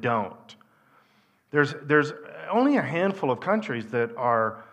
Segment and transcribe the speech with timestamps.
[0.00, 0.56] don't.
[1.50, 2.12] There's, there's
[2.50, 4.64] only a handful of countries that are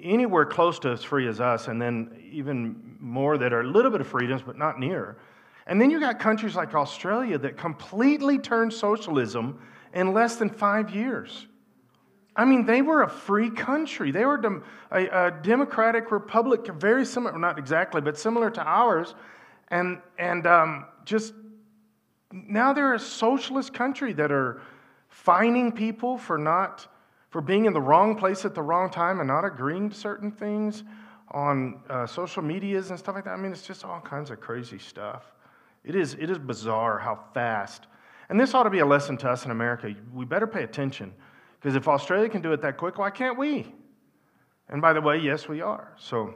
[0.00, 3.90] anywhere close to as free as us, and then even more that are a little
[3.90, 5.16] bit of freedoms, but not near.
[5.66, 9.60] And then you got countries like Australia that completely turned socialism
[9.92, 11.46] in less than five years.
[12.36, 14.12] I mean, they were a free country.
[14.12, 14.62] They were
[14.92, 19.14] a, a democratic republic, very similar, not exactly, but similar to ours.
[19.68, 21.34] And, and um, just
[22.32, 24.60] now they're a socialist country that are
[25.08, 26.86] fining people for not
[27.30, 30.30] for being in the wrong place at the wrong time and not agreeing to certain
[30.30, 30.82] things
[31.30, 33.32] on uh, social medias and stuff like that.
[33.32, 35.24] I mean, it's just all kinds of crazy stuff.
[35.84, 37.86] It is, it is bizarre how fast.
[38.30, 39.94] And this ought to be a lesson to us in America.
[40.12, 41.12] We better pay attention
[41.60, 43.72] because if Australia can do it that quick, why can't we?
[44.68, 45.92] And by the way, yes, we are.
[45.98, 46.34] So,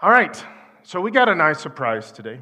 [0.00, 0.44] all right.
[0.82, 2.40] So we got a nice surprise today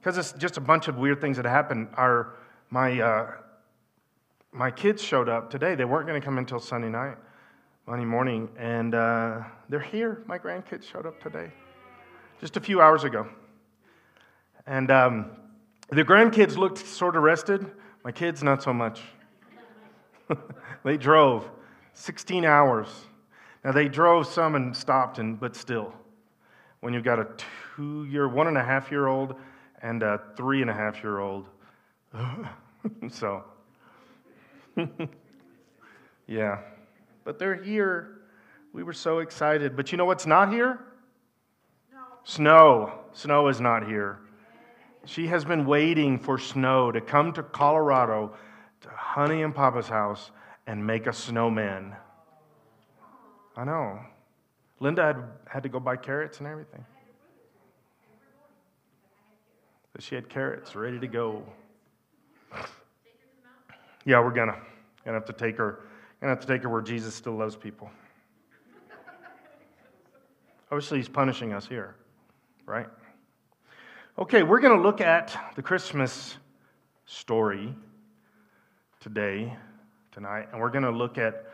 [0.00, 1.88] because it's just a bunch of weird things that happened.
[1.94, 2.34] Our
[2.70, 3.32] my uh,
[4.52, 5.74] my kids showed up today.
[5.74, 7.16] They weren't going to come until Sunday night,
[7.86, 10.22] Monday morning, and uh, they're here.
[10.26, 11.50] My grandkids showed up today,
[12.40, 13.28] just a few hours ago.
[14.66, 15.30] And um,
[15.90, 17.66] the grandkids looked sort of rested.
[18.04, 19.02] My kids, not so much.
[20.84, 21.50] they drove
[21.94, 22.88] 16 hours.
[23.64, 25.92] Now, they drove some and stopped, and, but still,
[26.80, 27.26] when you've got a
[27.76, 29.34] two year, one and a half year old
[29.82, 31.46] and a three and a half year old,
[33.10, 33.44] so,
[36.26, 36.58] yeah.
[37.24, 38.22] But they're here.
[38.72, 39.76] We were so excited.
[39.76, 40.80] But you know what's not here?
[41.92, 42.00] No.
[42.24, 42.92] Snow.
[43.12, 44.20] Snow is not here.
[45.04, 48.34] She has been waiting for snow to come to Colorado,
[48.82, 50.30] to Honey and Papa's house,
[50.66, 51.94] and make a snowman.
[53.56, 54.00] I know.
[54.78, 56.84] Linda had, had to go buy carrots and everything.
[59.92, 61.44] But she had carrots ready to go.
[64.04, 64.56] Yeah, we're gonna
[65.04, 65.80] gonna have to take her.
[66.20, 67.90] Gonna have to take her where Jesus still loves people.
[70.70, 71.96] Obviously, he's punishing us here,
[72.64, 72.86] right?
[74.18, 76.36] Okay, we're to look at the Christmas
[77.06, 77.74] story
[79.00, 79.56] today,
[80.12, 81.46] tonight, and we're to look at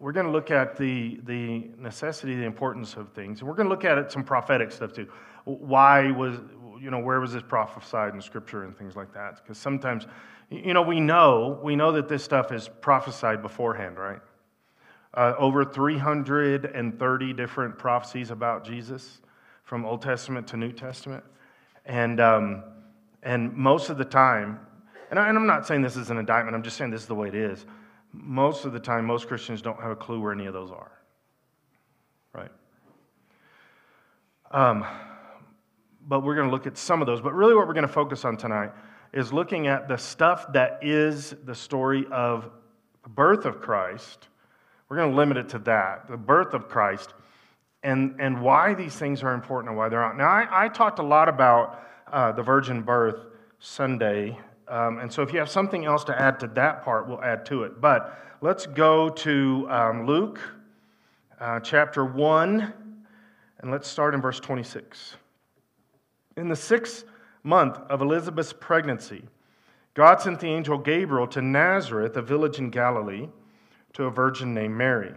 [0.00, 3.40] we're going to look at the, the necessity, the importance of things.
[3.40, 5.08] And we're going to look at it, some prophetic stuff too.
[5.44, 6.38] Why was,
[6.84, 9.42] you know, where was this prophesied in Scripture and things like that?
[9.42, 10.06] Because sometimes,
[10.50, 14.20] you know, we know, we know that this stuff is prophesied beforehand, right?
[15.14, 19.22] Uh, over 330 different prophecies about Jesus
[19.62, 21.24] from Old Testament to New Testament.
[21.86, 22.62] And, um,
[23.22, 24.60] and most of the time,
[25.08, 27.14] and, I, am not saying this is an indictment, I'm just saying this is the
[27.14, 27.64] way it is.
[28.12, 30.92] Most of the time, most Christians don't have a clue where any of those are.
[32.34, 32.50] Right?
[34.50, 34.84] Um,
[36.08, 37.20] but we're going to look at some of those.
[37.20, 38.70] But really, what we're going to focus on tonight
[39.12, 42.50] is looking at the stuff that is the story of
[43.02, 44.28] the birth of Christ.
[44.88, 47.14] We're going to limit it to that the birth of Christ
[47.82, 50.16] and, and why these things are important and why they're not.
[50.16, 53.26] Now, I, I talked a lot about uh, the virgin birth
[53.60, 54.38] Sunday,
[54.68, 57.44] um, and so if you have something else to add to that part, we'll add
[57.46, 57.80] to it.
[57.80, 60.40] But let's go to um, Luke
[61.38, 62.72] uh, chapter 1,
[63.60, 65.16] and let's start in verse 26.
[66.36, 67.04] In the sixth
[67.42, 69.24] month of Elizabeth's pregnancy,
[69.94, 73.28] God sent the angel Gabriel to Nazareth, a village in Galilee,
[73.92, 75.14] to a virgin named Mary.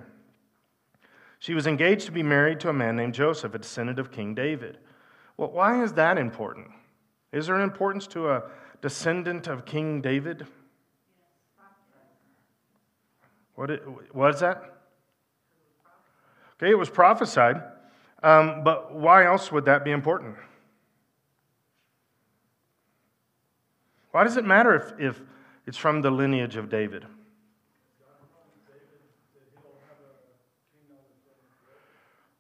[1.40, 4.36] She was engaged to be married to a man named Joseph, a descendant of King
[4.36, 4.78] David.
[5.36, 6.68] Well, why is that important?
[7.32, 8.44] Is there an importance to a
[8.82, 10.46] descendant of King David?
[13.56, 14.64] What, is that?
[16.58, 17.62] Okay, it was prophesied,
[18.22, 20.36] um, but why else would that be important?
[24.18, 25.22] Why does it matter if, if
[25.68, 27.06] it's from the lineage of David?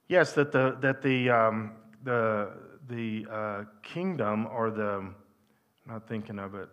[0.08, 1.74] Yes, that the, that the, um,
[2.04, 2.50] the,
[2.90, 5.16] the uh, kingdom or the, I'm
[5.86, 6.68] not thinking of it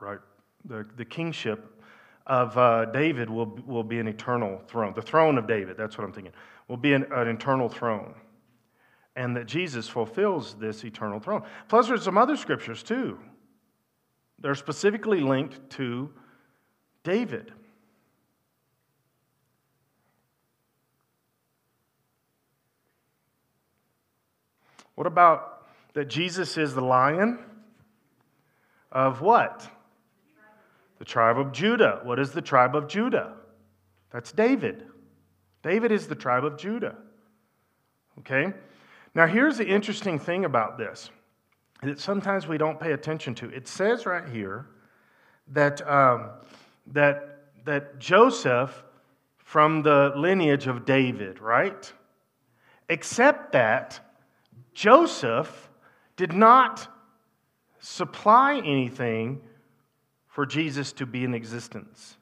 [0.00, 0.20] right,
[0.64, 1.82] the, the kingship
[2.26, 4.94] of uh, David will, will be an eternal throne.
[4.96, 6.32] The throne of David, that's what I'm thinking,
[6.66, 8.14] will be an, an eternal throne.
[9.16, 11.42] And that Jesus fulfills this eternal throne.
[11.68, 13.18] Plus, there's some other scriptures too.
[14.38, 16.10] They're specifically linked to
[17.04, 17.52] David.
[24.94, 27.38] What about that Jesus is the lion
[28.90, 29.68] of what?
[30.98, 32.00] The tribe of Judah.
[32.02, 33.34] What is the tribe of Judah?
[34.10, 34.86] That's David.
[35.62, 36.96] David is the tribe of Judah.
[38.20, 38.52] Okay?
[39.14, 41.10] Now, here's the interesting thing about this
[41.82, 43.50] that sometimes we don't pay attention to.
[43.50, 44.66] It says right here
[45.48, 46.30] that, um,
[46.88, 48.84] that, that Joseph
[49.36, 51.92] from the lineage of David, right?
[52.88, 54.00] Except that
[54.74, 55.70] Joseph
[56.16, 56.88] did not
[57.78, 59.40] supply anything
[60.26, 62.16] for Jesus to be in existence.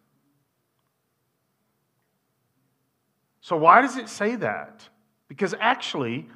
[3.41, 4.89] So, why does it say that?
[5.29, 6.29] Because actually,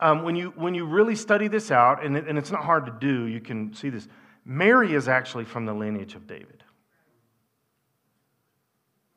[0.00, 2.86] um, when, you, when you really study this out, and, it, and it's not hard
[2.86, 4.08] to do, you can see this.
[4.44, 6.64] Mary is actually from the lineage of David.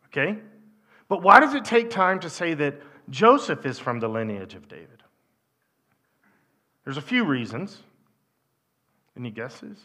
[0.07, 0.37] Okay?
[1.07, 4.67] But why does it take time to say that Joseph is from the lineage of
[4.67, 5.01] David?
[6.83, 7.79] There's a few reasons.
[9.17, 9.79] Any guesses?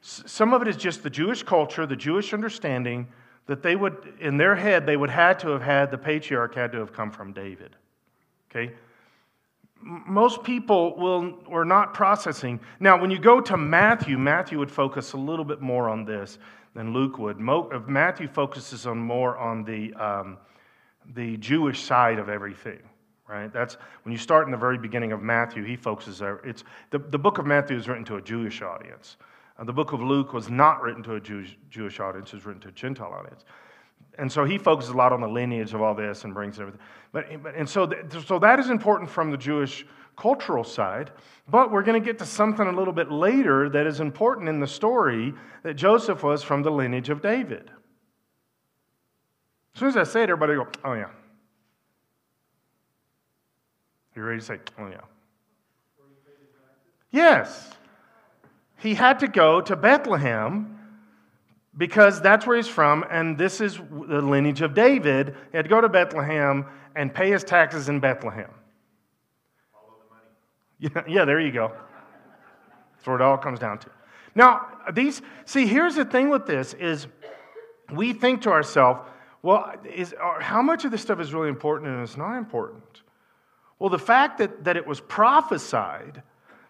[0.00, 3.08] Some of it is just the Jewish culture, the Jewish understanding
[3.48, 6.70] that they would, in their head, they would had to have had, the patriarch had
[6.70, 7.74] to have come from David.
[8.50, 8.72] Okay?
[9.80, 12.60] Most people will, were not processing.
[12.78, 16.38] Now, when you go to Matthew, Matthew would focus a little bit more on this
[16.74, 17.40] than Luke would.
[17.40, 20.36] Matthew focuses on more on the, um,
[21.14, 22.80] the Jewish side of everything
[23.28, 23.52] right?
[23.52, 26.22] That's when you start in the very beginning of Matthew, he focuses.
[26.44, 29.18] It's the, the book of Matthew is written to a Jewish audience.
[29.64, 32.62] The book of Luke was not written to a Jewish, Jewish audience, it was written
[32.62, 33.44] to a Gentile audience.
[34.16, 36.80] And so he focuses a lot on the lineage of all this and brings everything.
[37.12, 39.84] But, but and so, th- so that is important from the Jewish
[40.16, 41.10] cultural side.
[41.48, 44.60] But we're going to get to something a little bit later that is important in
[44.60, 47.70] the story that Joseph was from the lineage of David.
[49.74, 51.10] As soon as I say it, everybody go, oh yeah.
[54.16, 54.96] You ready to say, oh, yeah?
[57.12, 57.70] Yes.
[58.78, 60.78] He had to go to Bethlehem
[61.76, 65.34] because that's where he's from, and this is the lineage of David.
[65.50, 66.66] He had to go to Bethlehem
[66.96, 68.50] and pay his taxes in Bethlehem.
[70.78, 71.72] Yeah, yeah, there you go.
[72.96, 73.90] That's what it all comes down to.
[74.34, 77.06] Now, these see, here's the thing with this is
[77.92, 79.00] we think to ourselves,
[79.42, 83.02] well, is, how much of this stuff is really important and it's not important?
[83.78, 86.22] Well, the fact that, that it was prophesied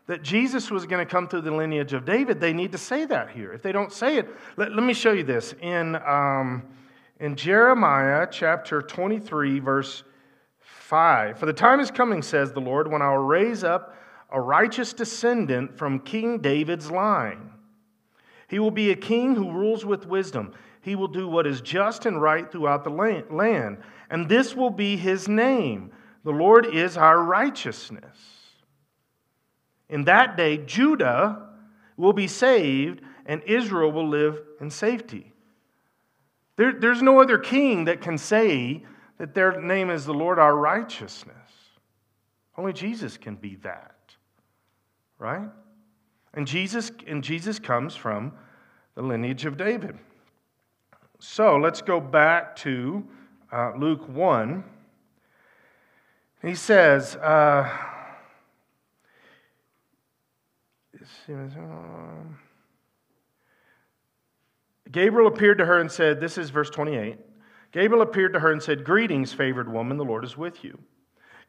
[0.09, 3.05] that Jesus was going to come through the lineage of David, they need to say
[3.05, 3.53] that here.
[3.53, 5.55] If they don't say it, let, let me show you this.
[5.61, 6.65] In, um,
[7.21, 10.03] in Jeremiah chapter 23, verse
[10.61, 13.97] 5, For the time is coming, says the Lord, when I will raise up
[14.31, 17.51] a righteous descendant from King David's line.
[18.49, 20.55] He will be a king who rules with wisdom.
[20.81, 23.79] He will do what is just and right throughout the land.
[24.09, 25.93] And this will be his name
[26.25, 28.38] the Lord is our righteousness.
[29.89, 31.49] In that day, Judah
[31.97, 35.33] will be saved and Israel will live in safety.
[36.57, 38.83] There, there's no other king that can say
[39.19, 41.35] that their name is the Lord our righteousness.
[42.57, 43.95] Only Jesus can be that.
[45.19, 45.49] Right?
[46.35, 48.33] And Jesus, and Jesus comes from
[48.95, 49.99] the lineage of David.
[51.21, 53.05] So let's go back to
[53.53, 54.65] uh, Luke 1.
[56.43, 57.69] He says, uh,
[61.29, 62.25] Uh,
[64.91, 67.19] Gabriel appeared to her and said, This is verse 28.
[67.73, 70.79] Gabriel appeared to her and said, Greetings, favored woman, the Lord is with you.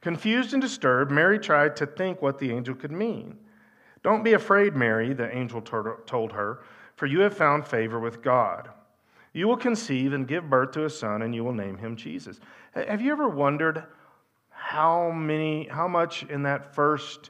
[0.02, 3.38] Confused and disturbed, Mary tried to think what the angel could mean.
[4.04, 6.62] Don't be afraid, Mary, the angel told her,
[6.95, 8.69] for you have found favor with God.
[9.33, 12.40] You will conceive and give birth to a son, and you will name him Jesus.
[12.74, 13.83] Have you ever wondered
[14.50, 17.30] how many, how much in that first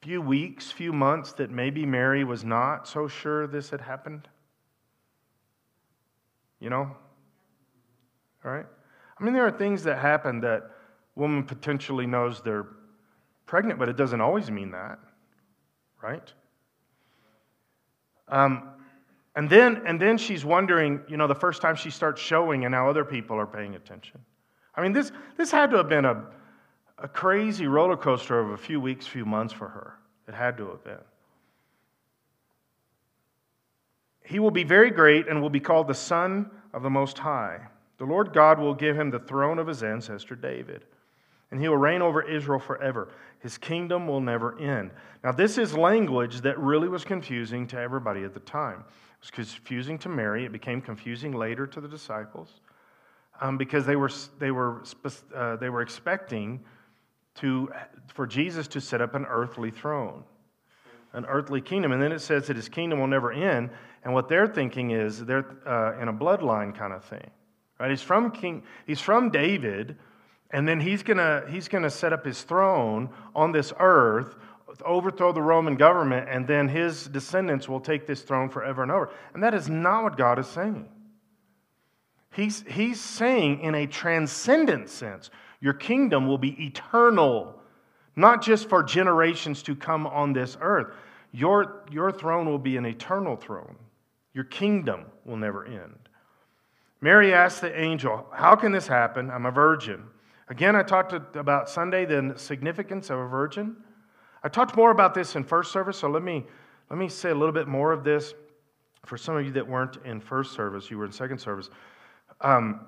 [0.00, 4.28] few weeks, few months that maybe Mary was not so sure this had happened?
[6.60, 6.96] You know?
[8.44, 8.66] All right?
[9.18, 10.70] I mean, there are things that happen that
[11.16, 12.66] woman potentially knows they're
[13.46, 14.98] pregnant, but it doesn't always mean that,
[16.00, 16.32] right?
[18.28, 18.70] Um,
[19.34, 22.72] and then, and then she's wondering, you know, the first time she starts showing, and
[22.72, 24.20] now other people are paying attention.
[24.74, 26.24] I mean, this, this had to have been a,
[27.00, 29.94] a crazy roller coaster of a few weeks, few months for her.
[30.26, 30.98] It had to have been.
[34.22, 37.60] He will be very great and will be called the Son of the Most High.
[37.96, 40.84] The Lord God will give him the throne of his ancestor David,
[41.50, 43.08] and he will reign over Israel forever.
[43.40, 44.90] His kingdom will never end.
[45.24, 48.80] Now, this is language that really was confusing to everybody at the time.
[48.80, 52.60] It was confusing to Mary, it became confusing later to the disciples
[53.40, 54.82] um, because they were, they, were,
[55.34, 56.60] uh, they were expecting
[57.40, 57.70] to,
[58.14, 60.24] for Jesus to set up an earthly throne,
[61.12, 61.92] an earthly kingdom.
[61.92, 63.70] And then it says that his kingdom will never end.
[64.04, 67.30] And what they're thinking is they're uh, in a bloodline kind of thing.
[67.78, 67.90] Right?
[67.90, 69.96] He's from King, he's from David,
[70.50, 74.34] and then he's gonna he's gonna set up his throne on this earth
[74.84, 79.10] overthrow the Roman government, and then his descendants will take this throne forever and over.
[79.34, 80.88] And that is not what God is saying.
[82.32, 85.30] He's, he's saying, in a transcendent sense,
[85.60, 87.60] your kingdom will be eternal,
[88.16, 90.94] not just for generations to come on this earth.
[91.32, 93.76] Your, your throne will be an eternal throne.
[94.34, 95.98] Your kingdom will never end.
[97.00, 99.30] Mary asked the angel, How can this happen?
[99.30, 100.04] I'm a virgin.
[100.48, 103.76] Again, I talked about Sunday, the significance of a virgin.
[104.42, 106.46] I talked more about this in first service, so let me,
[106.90, 108.34] let me say a little bit more of this
[109.04, 111.70] for some of you that weren't in first service, you were in second service.
[112.40, 112.86] Um,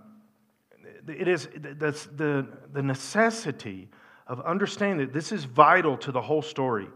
[1.09, 3.89] it is that's the, the necessity
[4.27, 6.89] of understanding that this is vital to the whole story.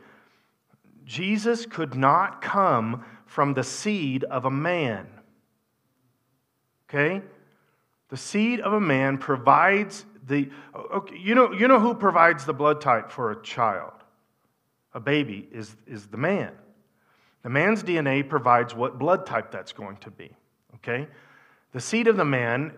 [1.04, 5.06] Jesus could not come from the seed of a man.
[6.88, 7.22] Okay?
[8.08, 12.54] The seed of a man provides the okay, you know you know who provides the
[12.54, 13.92] blood type for a child?
[14.92, 16.52] A baby is is the man.
[17.42, 20.30] The man's DNA provides what blood type that's going to be.
[20.76, 21.08] Okay?
[21.74, 22.72] The seed of the man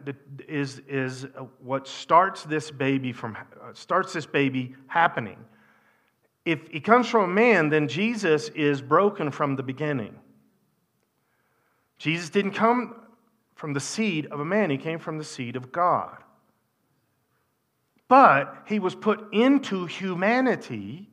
[0.48, 5.36] is, is uh, what starts this baby from uh, starts this baby happening.
[6.46, 10.16] If he comes from a man, then Jesus is broken from the beginning.
[11.98, 12.96] Jesus didn't come
[13.54, 16.16] from the seed of a man, he came from the seed of God.
[18.08, 21.10] But he was put into humanity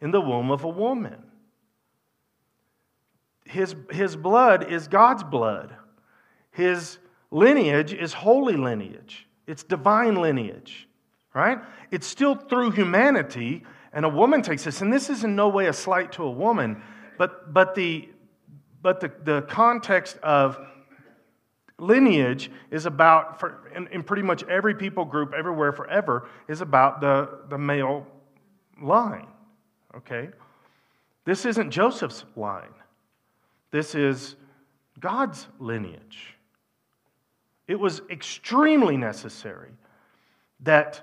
[0.00, 1.22] in the womb of a woman.
[3.44, 5.76] His, his blood is God's blood.
[6.54, 6.98] His
[7.32, 10.88] lineage is holy lineage, it's divine lineage,
[11.34, 11.58] right?
[11.90, 14.80] It's still through humanity, and a woman takes this.
[14.80, 16.80] And this is in no way a slight to a woman,
[17.18, 18.08] but, but, the,
[18.82, 20.56] but the, the context of
[21.78, 27.00] lineage is about, for, in, in pretty much every people group everywhere forever, is about
[27.00, 28.06] the, the male
[28.80, 29.26] line,
[29.96, 30.28] okay?
[31.24, 32.74] This isn't Joseph's line.
[33.72, 34.36] This is
[35.00, 36.33] God's lineage.
[37.66, 39.70] It was extremely necessary
[40.60, 41.02] that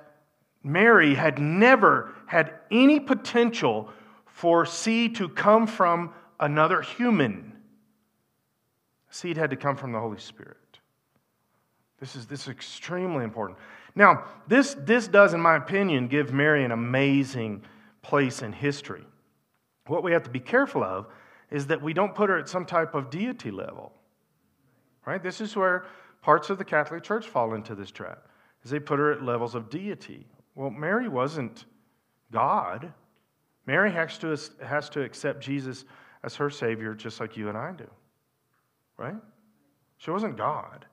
[0.63, 3.89] Mary had never had any potential
[4.25, 7.53] for seed to come from another human.
[9.09, 10.57] Seed had to come from the Holy Spirit.
[11.99, 13.59] This is, this is extremely important.
[13.95, 17.63] Now, this, this does, in my opinion, give Mary an amazing
[18.01, 19.05] place in history.
[19.87, 21.07] What we have to be careful of
[21.51, 23.91] is that we don't put her at some type of deity level.
[25.05, 25.21] Right?
[25.21, 25.85] This is where
[26.21, 28.27] parts of the Catholic Church fall into this trap,
[28.63, 30.27] is they put her at levels of deity.
[30.55, 31.65] Well, Mary wasn't
[32.31, 32.93] God.
[33.65, 35.85] Mary has to, has to accept Jesus
[36.23, 37.87] as her Savior just like you and I do.
[38.97, 39.15] Right?
[39.97, 40.85] She wasn't God.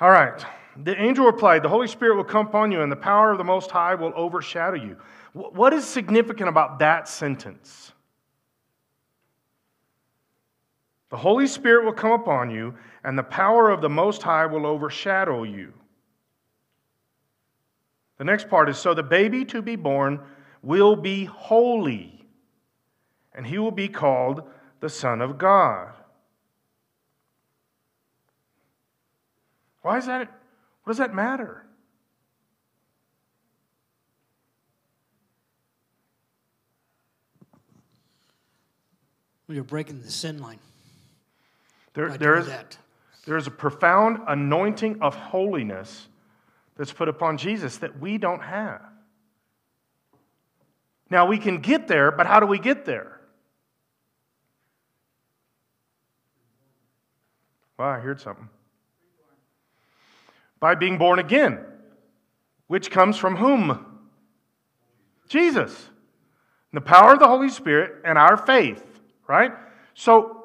[0.00, 0.44] All right.
[0.76, 3.44] The angel replied, The Holy Spirit will come upon you, and the power of the
[3.44, 4.96] Most High will overshadow you.
[5.32, 7.91] What is significant about that sentence?
[11.12, 14.64] The Holy Spirit will come upon you, and the power of the Most High will
[14.64, 15.74] overshadow you.
[18.16, 20.20] The next part is so the baby to be born
[20.62, 22.24] will be holy,
[23.34, 24.44] and he will be called
[24.80, 25.92] the Son of God.
[29.82, 30.32] Why is that?
[30.84, 31.66] What does that matter?
[39.46, 40.58] Well, you're breaking the sin line.
[41.94, 42.50] There, there, is,
[43.26, 46.08] there is a profound anointing of holiness
[46.76, 48.82] that's put upon Jesus that we don't have.
[51.10, 53.20] Now, we can get there, but how do we get there?
[57.78, 58.48] Well, I heard something.
[60.58, 61.58] By being born again,
[62.68, 63.84] which comes from whom?
[65.28, 65.90] Jesus.
[66.72, 68.82] The power of the Holy Spirit and our faith,
[69.26, 69.52] right?
[69.94, 70.41] So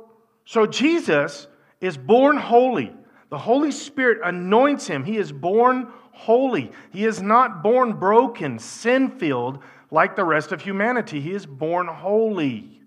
[0.48, 1.46] so Jesus
[1.82, 2.94] is born holy.
[3.30, 5.04] The Holy Spirit anoints him.
[5.04, 6.72] He is born holy.
[6.94, 9.60] He is not born broken, sin filled
[9.92, 11.20] like the rest of humanity.
[11.20, 12.80] He is born holy.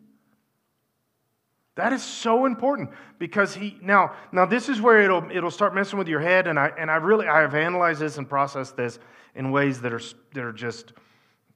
[1.75, 5.99] That is so important because he now now this is where it'll it'll start messing
[5.99, 8.99] with your head and I and I really I have analyzed this and processed this
[9.35, 10.00] in ways that are
[10.33, 10.95] that are just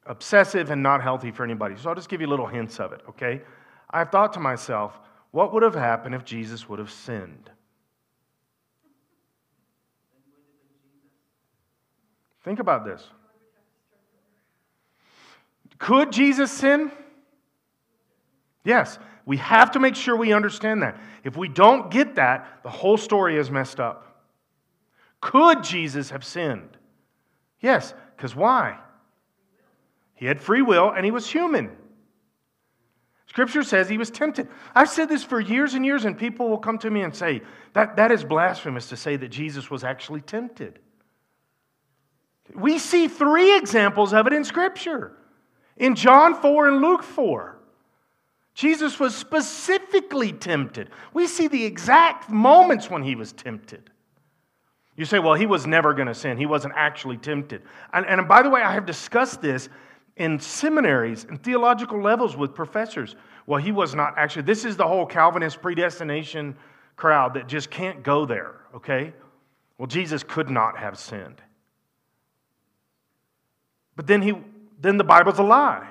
[0.05, 1.77] obsessive and not healthy for anybody.
[1.79, 3.41] So I'll just give you little hints of it, okay?
[3.89, 5.01] I've thought to myself,
[5.35, 7.51] what would have happened if Jesus would have sinned?
[12.45, 13.05] Think about this.
[15.81, 16.93] Could Jesus sin?
[18.63, 18.97] Yes.
[19.27, 21.01] We have to make sure we understand that.
[21.25, 24.29] If we don't get that, the whole story is messed up.
[25.21, 26.77] Could Jesus have sinned?
[27.59, 28.79] Yes, because why?
[30.15, 31.77] He had free will and he was human.
[33.35, 34.47] Scripture says he was tempted.
[34.77, 37.43] I've said this for years and years, and people will come to me and say,
[37.73, 40.79] that, that is blasphemous to say that Jesus was actually tempted.
[42.55, 45.17] We see three examples of it in Scripture
[45.77, 47.59] in John 4 and Luke 4.
[48.55, 50.91] Jesus was specifically tempted.
[51.13, 53.91] We see the exact moments when he was tempted.
[54.95, 56.39] You say, well, he was never going to sin.
[56.39, 57.63] He wasn't actually tempted.
[57.93, 59.69] And, and by the way, I have discussed this
[60.17, 63.17] in seminaries and theological levels with professors.
[63.47, 64.43] Well, he was not actually.
[64.43, 66.57] This is the whole Calvinist predestination
[66.97, 69.13] crowd that just can't go there, okay?
[69.79, 71.43] Well, Jesus could not have sinned.
[73.97, 74.35] But then he
[74.81, 75.89] then the Bible's a lie.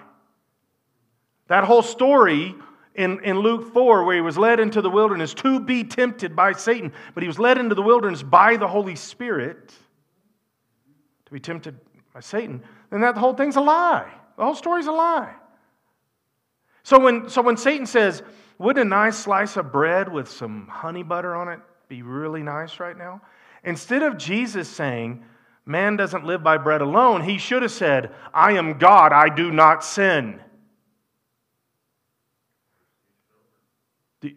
[1.47, 2.55] That whole story
[2.95, 6.53] in, in Luke 4, where he was led into the wilderness to be tempted by
[6.53, 9.73] Satan, but he was led into the wilderness by the Holy Spirit
[11.25, 11.79] to be tempted
[12.13, 12.61] by Satan,
[12.93, 14.07] then that whole thing's a lie.
[14.37, 15.33] The whole story's a lie.
[16.83, 18.21] So when, so when Satan says,
[18.59, 22.79] Wouldn't a nice slice of bread with some honey butter on it be really nice
[22.79, 23.21] right now?
[23.63, 25.23] Instead of Jesus saying,
[25.65, 27.23] Man doesn't live by bread alone.
[27.23, 30.39] He should have said, I am God, I do not sin.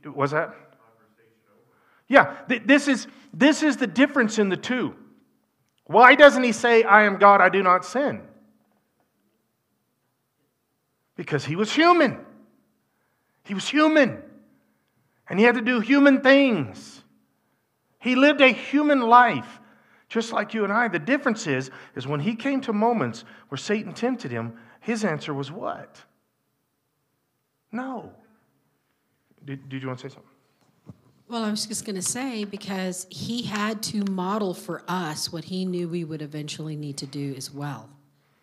[0.04, 0.54] Was that?
[2.08, 4.94] Yeah, this is, this is the difference in the two.
[5.86, 8.22] Why doesn't he say, I am God, I do not sin?
[11.16, 12.18] Because he was human.
[13.44, 14.22] He was human.
[15.28, 17.02] And he had to do human things.
[17.98, 19.60] He lived a human life
[20.08, 20.88] just like you and I.
[20.88, 25.34] The difference is, is when he came to moments where Satan tempted him, his answer
[25.34, 26.02] was what?
[27.72, 28.12] No.
[29.44, 30.30] Did, did you want to say something?
[31.28, 35.44] Well, I was just going to say because he had to model for us what
[35.44, 37.90] he knew we would eventually need to do as well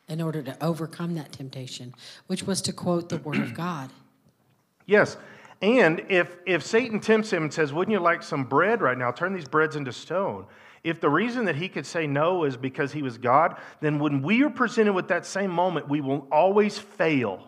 [0.07, 1.93] in order to overcome that temptation,
[2.27, 3.89] which was to quote the Word of God.
[4.85, 5.17] Yes.
[5.61, 9.11] And if, if Satan tempts him and says, Wouldn't you like some bread right now?
[9.11, 10.45] Turn these breads into stone.
[10.83, 14.21] If the reason that he could say no is because he was God, then when
[14.21, 17.47] we are presented with that same moment, we will always fail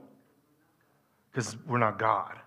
[1.30, 2.40] because we're not God.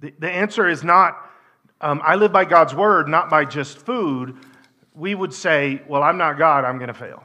[0.00, 1.18] The, the answer is not,
[1.82, 4.38] um, I live by God's word, not by just food.
[4.94, 7.22] We would say, well, I'm not God, I'm going to fail.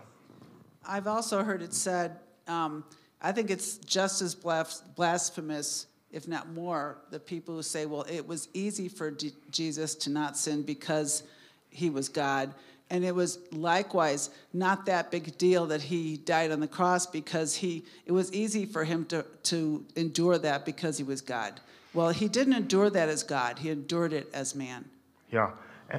[0.87, 2.17] I've also heard it said,
[2.47, 2.83] um,
[3.21, 8.27] I think it's just as blasphemous, if not more, the people who say, well, it
[8.27, 11.23] was easy for D- Jesus to not sin because
[11.69, 12.53] he was God.
[12.89, 17.55] And it was likewise not that big deal that he died on the cross because
[17.55, 21.59] he it was easy for him to, to endure that because he was God.
[21.95, 24.85] Well, he didn't endure that as God, he endured it as man.
[25.31, 25.51] Yeah.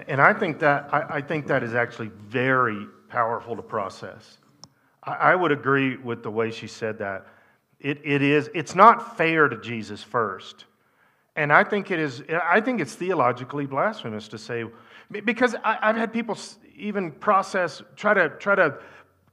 [0.08, 4.38] And I think that I, think that is actually very powerful to process.
[5.06, 7.26] I, would agree with the way she said that.
[7.78, 10.64] It, it is, it's not fair to Jesus first.
[11.36, 14.64] And I think it is, I think it's theologically blasphemous to say,
[15.10, 16.36] because I, have had people
[16.76, 18.78] even process, try to, try to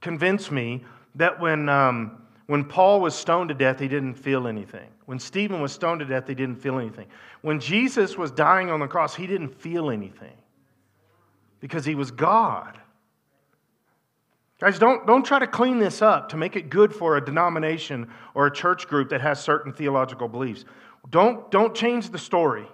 [0.00, 0.84] convince me
[1.16, 4.88] that when, um, when Paul was stoned to death, he didn't feel anything.
[5.06, 7.06] When Stephen was stoned to death, he didn't feel anything.
[7.40, 10.36] When Jesus was dying on the cross, he didn't feel anything
[11.60, 12.78] because he was God.
[14.64, 18.08] Guys, don't, don't try to clean this up to make it good for a denomination
[18.32, 20.64] or a church group that has certain theological beliefs.
[21.10, 22.66] Don't, don't change the story.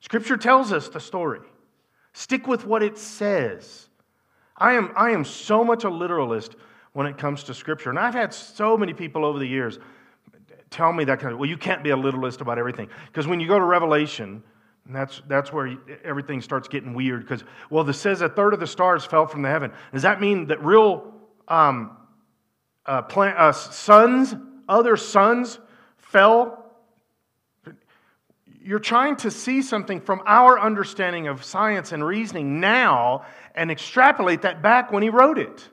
[0.00, 1.38] Scripture tells us the story.
[2.14, 3.88] Stick with what it says.
[4.56, 6.56] I am, I am so much a literalist
[6.94, 7.90] when it comes to Scripture.
[7.90, 9.78] And I've had so many people over the years
[10.68, 12.88] tell me that kind of, well, you can't be a literalist about everything.
[13.06, 14.42] Because when you go to Revelation,
[14.94, 17.20] that's, that's where everything starts getting weird.
[17.20, 19.72] Because, well, it says a third of the stars fell from the heaven.
[19.92, 21.12] Does that mean that real
[21.46, 21.96] um,
[22.86, 24.34] uh, uh, suns,
[24.68, 25.58] other suns,
[25.96, 26.58] fell
[28.68, 33.24] you're trying to see something from our understanding of science and reasoning now
[33.54, 35.66] and extrapolate that back when he wrote it.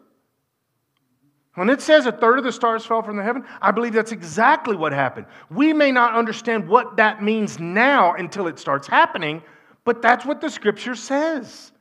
[1.55, 4.11] When it says a third of the stars fell from the heaven, I believe that's
[4.11, 5.25] exactly what happened.
[5.49, 9.41] We may not understand what that means now until it starts happening,
[9.85, 11.71] but that's what the scripture says.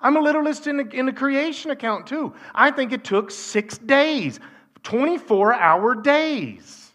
[0.00, 2.34] I'm a literalist in the, in the creation account too.
[2.54, 4.40] I think it took six days,
[4.82, 6.92] 24 hour days.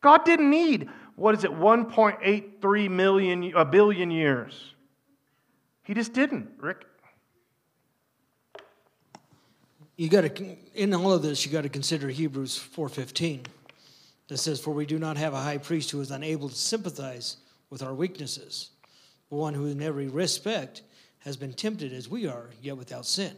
[0.00, 4.74] God didn't need what is it, 1.83 million, a billion years.
[5.82, 6.84] He just didn't, Rick.
[9.96, 13.46] You got to, in all of this, you got to consider Hebrews 4.15
[14.28, 17.38] that says, For we do not have a high priest who is unable to sympathize
[17.70, 18.70] with our weaknesses,
[19.30, 20.82] but one who in every respect
[21.20, 23.34] has been tempted as we are, yet without sin.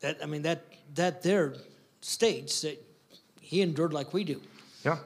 [0.00, 1.54] That, I mean, that, that there
[2.00, 2.84] states that
[3.40, 4.40] he endured like we do.
[4.84, 4.98] Yeah.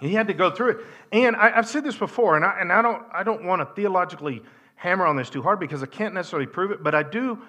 [0.00, 0.76] He had to go through it.
[1.12, 3.74] And I, have said this before, and I, and I don't, I don't want to
[3.74, 4.42] theologically
[4.76, 7.40] hammer on this too hard because I can't necessarily prove it, but I do.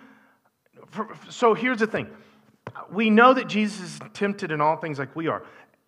[1.29, 2.07] So here's the thing
[2.91, 5.43] we know that Jesus is tempted in all things like we are,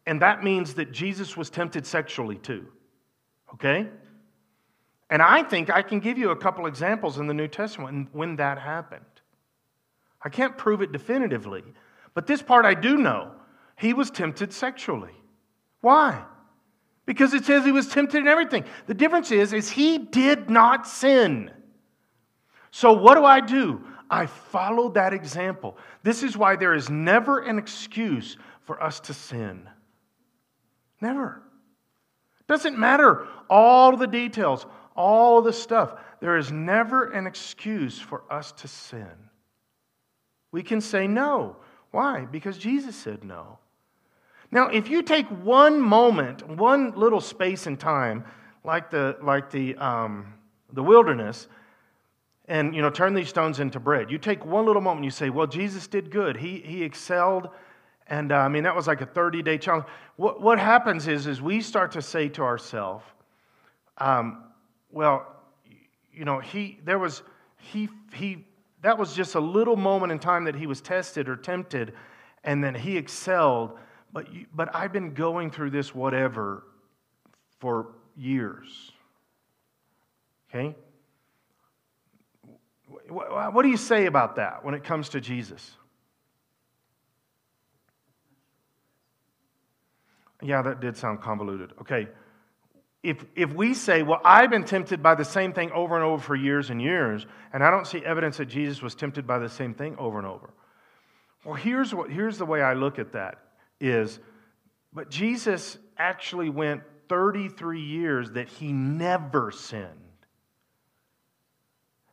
[0.05, 2.67] and that means that Jesus was tempted sexually too.
[3.53, 3.87] Okay?
[5.09, 8.35] And I think I can give you a couple examples in the New Testament when
[8.37, 9.05] that happened.
[10.21, 11.63] I can't prove it definitively,
[12.13, 13.31] but this part I do know.
[13.77, 15.13] He was tempted sexually.
[15.81, 16.23] Why?
[17.05, 18.63] Because it says he was tempted in everything.
[18.87, 21.51] The difference is is he did not sin.
[22.71, 23.85] So what do I do?
[24.09, 25.77] I follow that example.
[26.03, 29.69] This is why there is never an excuse for us to sin.
[31.01, 31.41] Never.
[32.47, 34.65] Doesn't matter all the details,
[34.95, 35.95] all the stuff.
[36.19, 39.29] There is never an excuse for us to sin.
[40.51, 41.57] We can say no.
[41.91, 42.25] Why?
[42.25, 43.59] Because Jesus said no.
[44.51, 48.25] Now, if you take one moment, one little space in time,
[48.63, 50.33] like the, like the, um,
[50.71, 51.47] the wilderness,
[52.47, 55.29] and you know, turn these stones into bread, you take one little moment you say,
[55.29, 56.37] well, Jesus did good.
[56.37, 57.49] He, he excelled.
[58.07, 59.85] And uh, I mean, that was like a 30 day challenge.
[60.15, 63.03] What, what happens is, is we start to say to ourselves,
[63.97, 64.43] um,
[64.91, 65.25] well,
[66.13, 67.23] you know, he, there was,
[67.57, 68.45] he, he,
[68.81, 71.93] that was just a little moment in time that he was tested or tempted,
[72.43, 73.77] and then he excelled.
[74.13, 76.63] But, you, but I've been going through this whatever
[77.59, 78.91] for years.
[80.49, 80.75] Okay?
[83.09, 85.71] What do you say about that when it comes to Jesus?
[90.41, 91.71] Yeah, that did sound convoluted.
[91.81, 92.07] Okay.
[93.01, 96.21] If, if we say, well, I've been tempted by the same thing over and over
[96.21, 99.49] for years and years, and I don't see evidence that Jesus was tempted by the
[99.49, 100.49] same thing over and over.
[101.43, 103.37] Well, here's, what, here's the way I look at that
[103.79, 104.19] is,
[104.91, 110.04] but Jesus actually went 33 years that he never sinned.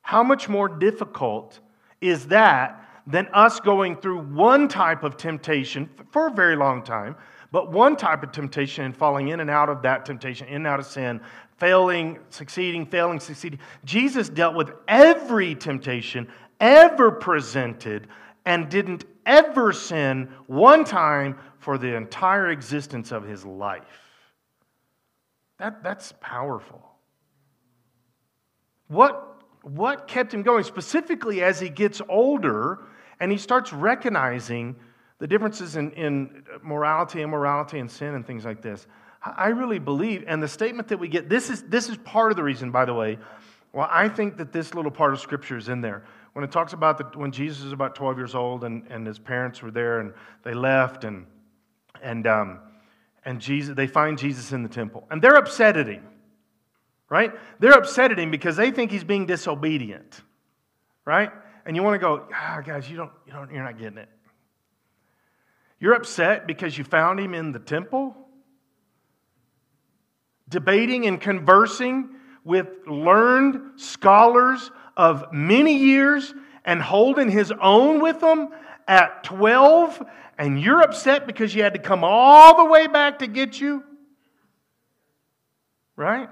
[0.03, 1.59] How much more difficult
[2.01, 7.17] is that than us going through one type of temptation for a very long time,
[7.51, 10.67] but one type of temptation and falling in and out of that temptation, in and
[10.67, 11.21] out of sin,
[11.57, 13.59] failing, succeeding, failing, succeeding.
[13.85, 16.29] Jesus dealt with every temptation
[16.61, 18.09] ever presented
[18.45, 23.83] and didn't ever sin one time for the entire existence of his life.
[25.59, 26.83] That, that's powerful.
[28.89, 29.32] What,
[29.63, 32.81] what kept him going, specifically as he gets older
[33.21, 34.77] and he starts recognizing
[35.19, 38.87] the differences in, in morality, immorality, and sin, and things like this?
[39.25, 42.37] I really believe, and the statement that we get, this is, this is part of
[42.37, 43.19] the reason, by the way,
[43.73, 46.73] well, I think that this little part of Scripture is in there when it talks
[46.73, 50.01] about the, when Jesus is about 12 years old and, and his parents were there
[50.01, 50.13] and
[50.45, 51.27] they left and,
[52.03, 52.61] and, um,
[53.25, 55.07] and Jesus, they find Jesus in the temple.
[55.11, 56.07] And they're upset at him,
[57.13, 57.31] right?
[57.59, 60.23] They're upset at him because they think he's being disobedient,
[61.05, 61.31] right?
[61.67, 64.09] And you want to go, ah, guys, you don't, you don't, you're not getting it.
[65.79, 68.17] You're upset because you found him in the temple,
[70.49, 72.09] debating and conversing
[72.45, 76.33] with learned scholars of many years
[76.65, 78.49] and holding his own with them
[78.89, 80.03] at 12,
[80.39, 83.85] and you're upset because you had to come all the way back to get you?
[85.95, 86.31] Right?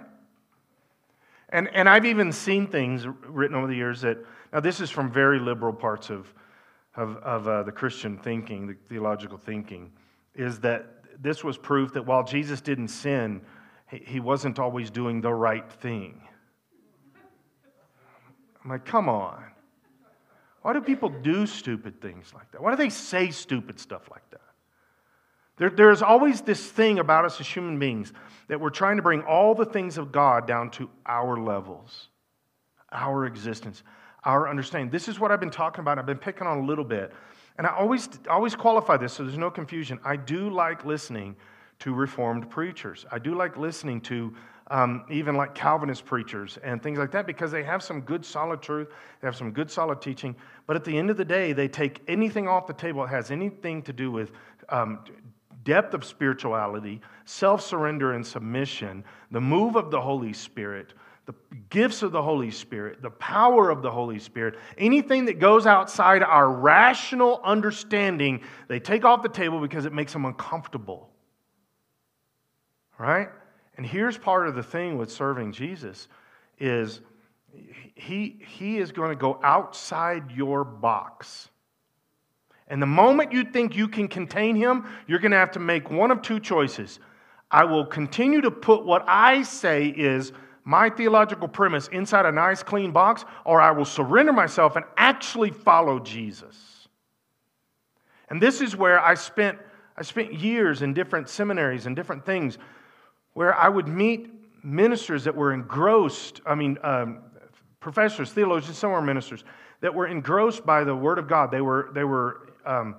[1.50, 4.18] And, and I've even seen things written over the years that,
[4.52, 6.32] now this is from very liberal parts of,
[6.96, 9.90] of, of uh, the Christian thinking, the theological thinking,
[10.34, 10.86] is that
[11.20, 13.42] this was proof that while Jesus didn't sin,
[13.90, 16.20] he, he wasn't always doing the right thing.
[18.62, 19.42] I'm like, come on.
[20.62, 22.62] Why do people do stupid things like that?
[22.62, 24.40] Why do they say stupid stuff like that?
[25.60, 28.14] There, there's always this thing about us as human beings
[28.48, 32.08] that we're trying to bring all the things of God down to our levels,
[32.90, 33.82] our existence,
[34.24, 34.90] our understanding.
[34.90, 35.98] This is what I've been talking about.
[35.98, 37.12] I've been picking on a little bit.
[37.58, 40.00] And I always, always qualify this so there's no confusion.
[40.02, 41.36] I do like listening
[41.80, 43.04] to Reformed preachers.
[43.12, 44.34] I do like listening to
[44.70, 48.62] um, even like Calvinist preachers and things like that, because they have some good, solid
[48.62, 48.88] truth,
[49.20, 50.34] they have some good, solid teaching.
[50.66, 53.30] But at the end of the day, they take anything off the table that has
[53.30, 54.30] anything to do with
[54.70, 55.00] um,
[55.64, 60.94] depth of spirituality, self surrender and submission, the move of the Holy Spirit,
[61.26, 61.34] the
[61.68, 66.22] gifts of the Holy Spirit, the power of the Holy Spirit, anything that goes outside
[66.22, 71.10] our rational understanding, they take off the table because it makes them uncomfortable.
[72.98, 73.28] Right?
[73.76, 76.08] And here's part of the thing with serving Jesus
[76.58, 77.00] is
[77.94, 81.49] he, he is going to go outside your box.
[82.70, 85.90] And the moment you think you can contain him, you're going to have to make
[85.90, 87.00] one of two choices.
[87.50, 90.32] I will continue to put what I say is
[90.64, 95.50] my theological premise inside a nice, clean box, or I will surrender myself and actually
[95.50, 96.86] follow Jesus.
[98.28, 99.58] And this is where I spent,
[99.96, 102.56] I spent years in different seminaries and different things
[103.32, 104.30] where I would meet
[104.62, 107.18] ministers that were engrossed, I mean, um,
[107.80, 109.42] professors, theologians, some were ministers,
[109.80, 111.50] that were engrossed by the Word of God.
[111.50, 112.96] They were, they were um,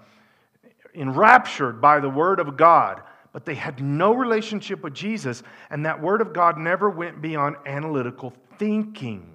[0.94, 3.02] enraptured by the Word of God
[3.34, 7.56] but they had no relationship with Jesus, and that Word of God never went beyond
[7.66, 9.28] analytical thinking.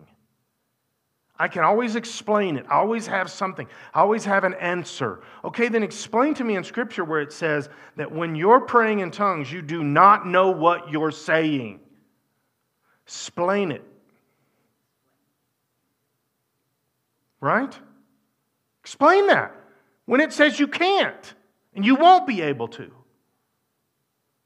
[1.38, 2.64] I can always explain it.
[2.68, 3.66] I always have something.
[3.92, 5.22] I always have an answer.
[5.44, 9.10] Okay, then explain to me in Scripture where it says that when you're praying in
[9.10, 11.80] tongues, you do not know what you're saying.
[13.04, 13.84] Explain it.
[17.40, 17.78] Right?
[18.82, 19.54] Explain that.
[20.06, 21.34] When it says you can't
[21.74, 22.90] and you won't be able to.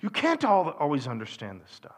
[0.01, 1.95] You can't always understand this stuff.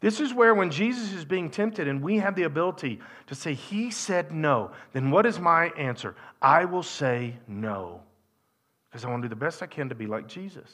[0.00, 3.54] This is where, when Jesus is being tempted and we have the ability to say,
[3.54, 6.14] He said no, then what is my answer?
[6.42, 8.02] I will say no.
[8.90, 10.70] Because I want to do the best I can to be like Jesus.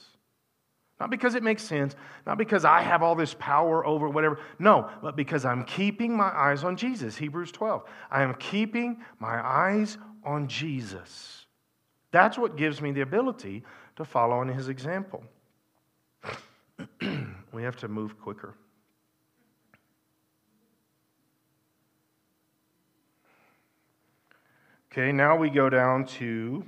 [0.98, 1.94] Not because it makes sense,
[2.26, 4.38] not because I have all this power over whatever.
[4.59, 7.16] No, but because I'm keeping my eyes on Jesus.
[7.16, 7.85] Hebrews 12.
[8.11, 11.39] I am keeping my eyes on Jesus.
[12.10, 13.64] That's what gives me the ability
[13.96, 15.22] to follow in his example.
[17.52, 18.54] we have to move quicker.
[24.92, 26.64] Okay, now we go down to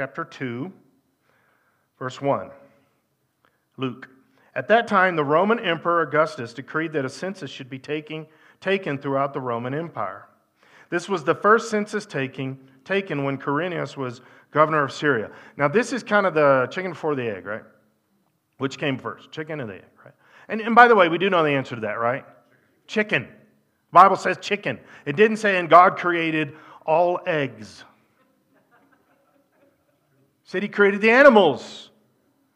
[0.00, 0.72] chapter 2,
[1.98, 2.50] verse 1.
[3.76, 4.08] Luke.
[4.54, 8.26] At that time, the Roman Emperor Augustus decreed that a census should be taking,
[8.60, 10.26] taken throughout the Roman Empire.
[10.90, 15.30] This was the first census taking, taken when Quirinius was governor of Syria.
[15.56, 17.62] Now, this is kind of the chicken before the egg, right?
[18.58, 20.14] Which came first, chicken or the egg, right?
[20.48, 22.24] And, and by the way, we do know the answer to that, right?
[22.88, 23.22] Chicken.
[23.22, 24.80] The Bible says chicken.
[25.06, 27.84] It didn't say, and God created all eggs.
[30.42, 31.90] It said he created the animals.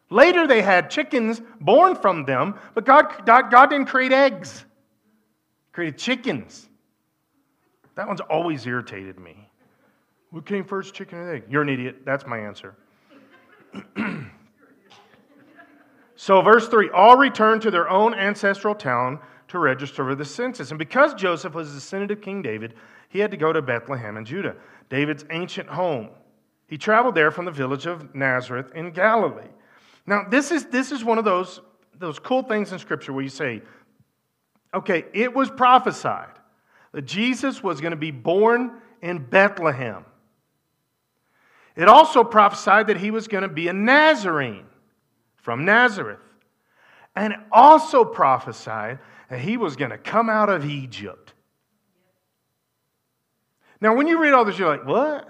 [0.09, 4.65] Later, they had chickens born from them, but God, God, didn't create eggs.
[5.67, 6.69] He created chickens.
[7.95, 9.49] That one's always irritated me.
[10.31, 11.43] What came first, chicken or egg?
[11.49, 12.01] You're an idiot.
[12.05, 12.75] That's my answer.
[16.15, 20.71] so, verse 3 all returned to their own ancestral town to register for the census.
[20.71, 22.73] And because Joseph was a descendant of King David,
[23.09, 24.55] he had to go to Bethlehem in Judah,
[24.89, 26.09] David's ancient home.
[26.67, 29.47] He traveled there from the village of Nazareth in Galilee.
[30.05, 31.61] Now, this is, this is one of those,
[31.97, 33.61] those cool things in Scripture where you say,
[34.73, 36.34] okay, it was prophesied
[36.95, 40.05] that Jesus was going to be born in Bethlehem.
[41.75, 44.65] It also prophesied that he was going to be a Nazarene
[45.35, 46.21] from Nazareth.
[47.13, 51.33] And it also prophesied that he was going to come out of Egypt.
[53.81, 55.27] Now, when you read all this, you're like, what?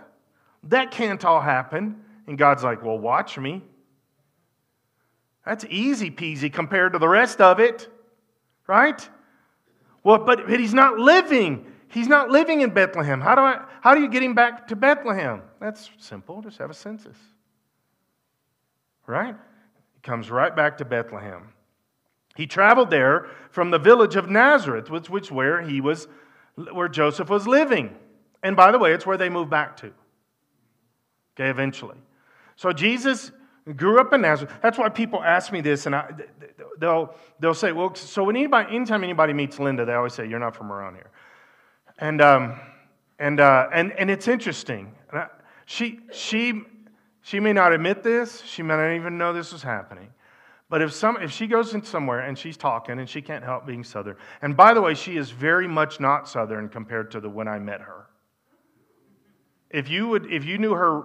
[0.65, 1.99] That can't all happen.
[2.28, 3.63] And God's like, well, watch me.
[5.43, 7.89] That's easy peasy compared to the rest of it,
[8.67, 9.10] right?
[10.06, 11.65] Well, but, but he's not living.
[11.89, 13.20] He's not living in Bethlehem.
[13.20, 15.41] How do, I, how do you get him back to Bethlehem?
[15.60, 16.44] That's simple.
[16.44, 17.18] Just have a census.
[19.08, 19.36] Right?
[19.96, 21.50] He comes right back to Bethlehem.
[22.36, 26.08] He traveled there from the village of Nazareth, which was where he was,
[26.72, 27.96] where Joseph was living.
[28.44, 29.91] And by the way, it's where they moved back to.
[31.34, 31.98] Okay, eventually.
[32.58, 33.32] So Jesus
[33.73, 34.54] grew up in Nazareth.
[34.62, 36.12] That's why people ask me this, and I,
[36.80, 40.39] they'll, they'll say, well, so when anybody, anytime anybody meets Linda, they always say, you're
[40.39, 41.10] not from around here.
[41.97, 42.60] And, um,
[43.17, 44.93] and, uh, and, and it's interesting.
[45.65, 46.62] She, she,
[47.21, 50.10] she may not admit this, she may not even know this was happening.
[50.69, 53.65] But if, some, if she goes in somewhere and she's talking and she can't help
[53.65, 57.30] being Southern, and by the way, she is very much not Southern compared to the
[57.30, 58.08] when I met her.
[59.69, 61.04] If you, would, if you knew her,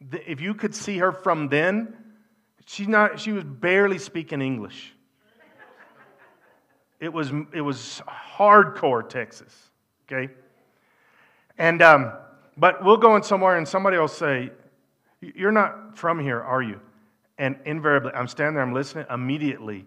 [0.00, 1.96] if you could see her from then,
[2.66, 4.92] she's not, she was barely speaking English.
[6.98, 9.70] It was, it was hardcore Texas,
[10.10, 10.32] okay?
[11.58, 12.12] And, um,
[12.56, 14.50] but we'll go in somewhere and somebody will say,
[15.20, 16.80] You're not from here, are you?
[17.38, 19.04] And invariably, I'm standing there, I'm listening.
[19.10, 19.84] Immediately,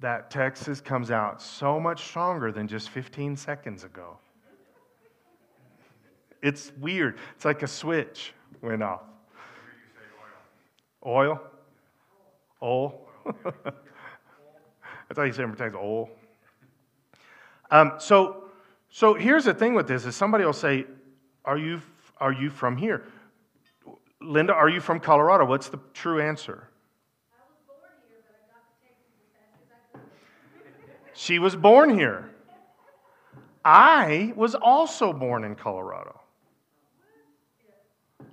[0.00, 4.18] that Texas comes out so much stronger than just 15 seconds ago.
[6.42, 7.18] It's weird.
[7.36, 9.02] It's like a switch went off.
[11.06, 11.40] Oil?
[12.62, 13.00] Oil?
[13.44, 16.08] That's how you say in Texas, oil.
[17.70, 18.44] Um, so,
[18.88, 20.86] so here's the thing with this is somebody will say,
[21.44, 21.80] are you,
[22.18, 23.04] are you from here?
[24.20, 25.44] Linda, are you from Colorado?
[25.44, 26.68] What's the true answer?
[31.12, 32.30] She was born here.
[33.64, 36.20] I was also born in Colorado.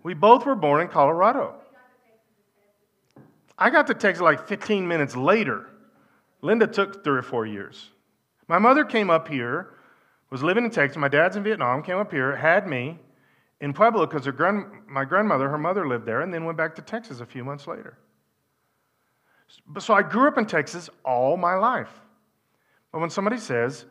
[0.04, 1.56] We both were born in Colorado.
[3.58, 5.68] I got to Texas like 15 minutes later.
[6.42, 7.90] Linda took three or four years.
[8.48, 9.76] My mother came up here,
[10.32, 10.98] was living in Texas.
[10.98, 12.98] My dad's in Vietnam, came up here, had me
[13.60, 16.82] in Pueblo because grand, my grandmother, her mother lived there, and then went back to
[16.82, 17.98] Texas a few months later.
[19.80, 22.02] So I grew up in Texas all my life.
[22.92, 23.86] But when somebody says,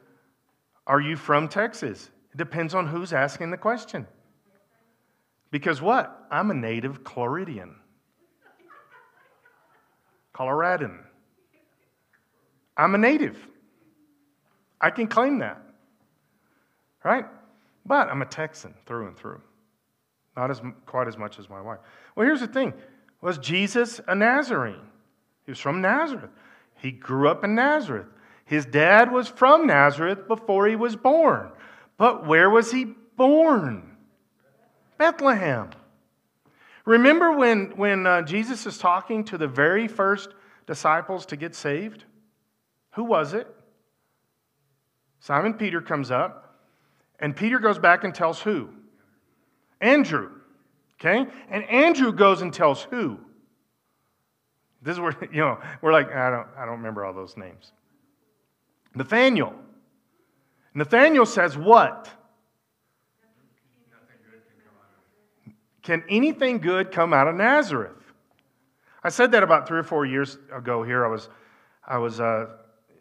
[0.86, 2.10] Are you from Texas?
[2.32, 4.06] It depends on who's asking the question.
[5.50, 6.26] Because what?
[6.30, 7.74] I'm a native Floridian,
[10.32, 11.00] Coloradan.
[12.76, 13.36] I'm a native.
[14.80, 15.60] I can claim that.
[17.04, 17.26] Right?
[17.84, 19.40] But I'm a Texan through and through.
[20.36, 21.80] Not as, quite as much as my wife.
[22.14, 22.72] Well, here's the thing
[23.20, 24.86] Was Jesus a Nazarene?
[25.44, 26.30] He was from Nazareth.
[26.76, 28.06] He grew up in Nazareth.
[28.44, 31.50] His dad was from Nazareth before he was born.
[31.96, 32.84] But where was he
[33.16, 33.89] born?
[35.00, 35.70] Bethlehem.
[36.84, 40.28] Remember when, when uh, Jesus is talking to the very first
[40.66, 42.04] disciples to get saved?
[42.92, 43.46] Who was it?
[45.18, 46.66] Simon Peter comes up,
[47.18, 48.68] and Peter goes back and tells who?
[49.80, 50.32] Andrew.
[51.00, 51.26] Okay?
[51.48, 53.18] And Andrew goes and tells who?
[54.82, 57.72] This is where, you know, we're like, I don't, I don't remember all those names.
[58.94, 59.54] Nathaniel.
[60.74, 62.10] Nathaniel says what?
[65.90, 67.90] Can anything good come out of Nazareth?
[69.03, 71.05] I said that about three or four years ago here.
[71.05, 71.29] I was,
[71.85, 72.46] I was uh,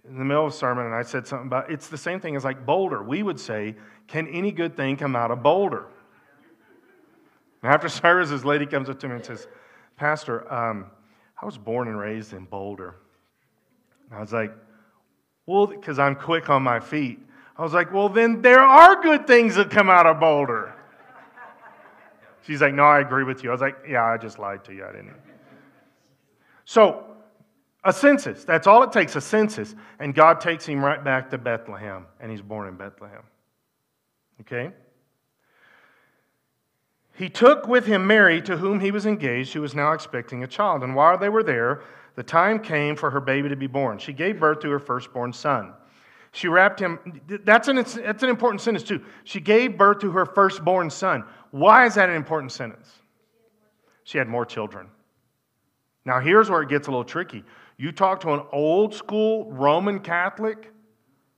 [0.10, 2.36] in the middle of a sermon and I said something about it's the same thing
[2.36, 3.04] as like Boulder.
[3.04, 3.75] We would say,
[4.08, 5.86] Can any good thing come out of Boulder?
[7.62, 9.47] And after service, this lady comes up to me and says,
[9.95, 10.88] Pastor, um,
[11.39, 12.95] I was born and raised in Boulder.
[14.10, 14.52] And I was like,
[15.45, 17.19] well, because I'm quick on my feet.
[17.56, 20.73] I was like, well, then there are good things that come out of Boulder.
[22.49, 23.51] She's like, no, I agree with you.
[23.51, 24.83] I was like, yeah, I just lied to you.
[24.83, 25.13] I didn't.
[26.65, 27.05] So,
[27.83, 28.43] a census.
[28.43, 29.75] That's all it takes, a census.
[29.99, 33.21] And God takes him right back to Bethlehem, and he's born in Bethlehem.
[34.41, 34.71] Okay?
[37.13, 40.47] He took with him Mary, to whom he was engaged, who was now expecting a
[40.47, 40.81] child.
[40.81, 41.83] And while they were there,
[42.15, 43.99] the time came for her baby to be born.
[43.99, 45.73] She gave birth to her firstborn son.
[46.31, 49.03] She wrapped him, that's an, that's an important sentence too.
[49.23, 51.23] She gave birth to her firstborn son.
[51.51, 52.99] Why is that an important sentence?
[54.03, 54.87] She had more children.
[56.05, 57.43] Now, here's where it gets a little tricky.
[57.77, 60.71] You talk to an old school Roman Catholic,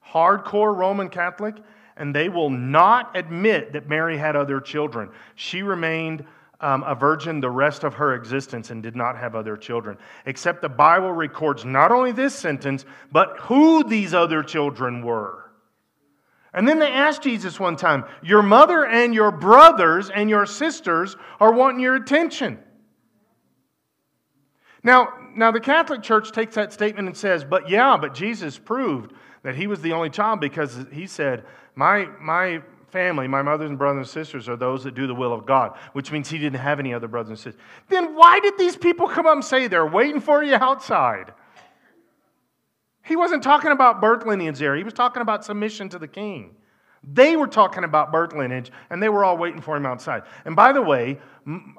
[0.05, 1.55] hardcore Roman Catholic,
[1.97, 5.09] and they will not admit that Mary had other children.
[5.35, 6.25] She remained
[6.61, 9.97] um, a virgin the rest of her existence and did not have other children.
[10.25, 15.51] Except the Bible records not only this sentence, but who these other children were.
[16.53, 21.15] And then they asked Jesus one time, Your mother and your brothers and your sisters
[21.39, 22.59] are wanting your attention.
[24.83, 29.13] Now, now the Catholic Church takes that statement and says, But yeah, but Jesus proved
[29.43, 31.45] that he was the only child because he said,
[31.75, 35.33] My, my family, my mothers and brothers and sisters, are those that do the will
[35.33, 37.61] of God, which means he didn't have any other brothers and sisters.
[37.89, 41.33] Then why did these people come up and say they're waiting for you outside?
[43.03, 46.55] He wasn't talking about birth lineage there, he was talking about submission to the king.
[47.03, 50.21] They were talking about birth lineage, and they were all waiting for him outside.
[50.45, 51.19] And by the way,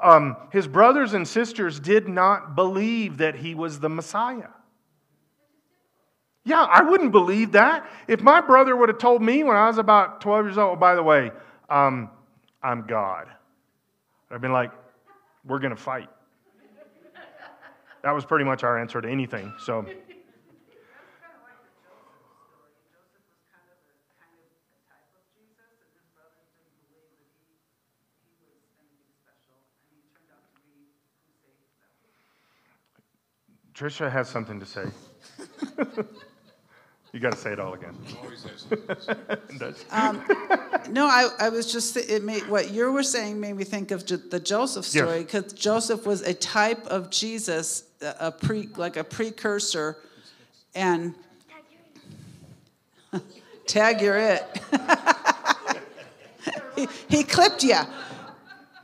[0.02, 4.48] um, his brothers and sisters did not believe that he was the Messiah.
[6.44, 7.86] Yeah, I wouldn't believe that.
[8.08, 10.80] If my brother would have told me when I was about 12 years old, oh,
[10.80, 11.30] by the way,
[11.70, 12.10] um,
[12.62, 13.28] I'm God,
[14.30, 14.72] I'd have been like,
[15.44, 16.08] we're going to fight.
[18.02, 19.52] That was pretty much our answer to anything.
[19.58, 19.86] So.
[33.74, 34.84] Trisha has something to say.
[37.12, 37.94] You got to say it all again.
[39.90, 40.24] um,
[40.88, 44.06] no, I, I was just it made what you were saying made me think of
[44.06, 45.52] the Joseph story because yes.
[45.52, 49.98] Joseph was a type of Jesus, a pre like a precursor,
[50.74, 51.14] and
[53.66, 54.60] tag you're it.
[56.76, 57.78] he, he clipped you.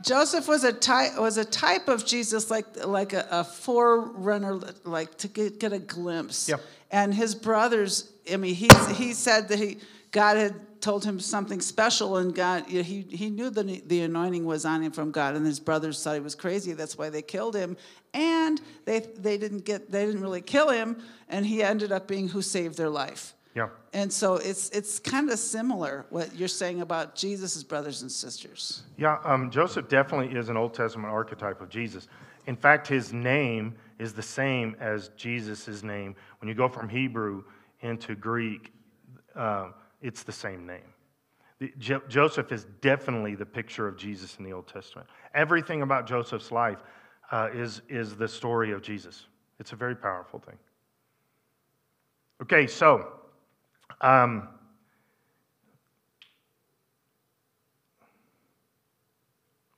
[0.02, 5.16] Joseph was a type was a type of Jesus, like like a, a forerunner, like
[5.18, 6.48] to get, get a glimpse.
[6.48, 6.60] Yep.
[6.90, 9.78] And his brothers, I mean, he he said that he
[10.10, 14.64] God had told him something special, and God, he, he knew the, the anointing was
[14.64, 16.72] on him from God, and his brothers thought he was crazy.
[16.72, 17.76] That's why they killed him.
[18.14, 22.28] And they, they, didn't get, they didn't really kill him, and he ended up being
[22.28, 23.34] who saved their life.
[23.54, 23.68] Yeah.
[23.92, 28.82] And so it's, it's kind of similar what you're saying about Jesus' brothers and sisters.
[28.96, 32.08] Yeah, um, Joseph definitely is an Old Testament archetype of Jesus.
[32.46, 36.14] In fact, his name is the same as Jesus' name.
[36.40, 37.42] When you go from Hebrew
[37.80, 38.72] into Greek,
[39.34, 39.70] uh,
[40.00, 40.92] it's the same name.
[41.58, 45.08] The, jo- Joseph is definitely the picture of Jesus in the Old Testament.
[45.34, 46.78] Everything about Joseph's life
[47.32, 49.26] uh, is, is the story of Jesus.
[49.58, 50.56] It's a very powerful thing.
[52.42, 53.12] Okay, so
[54.00, 54.48] um,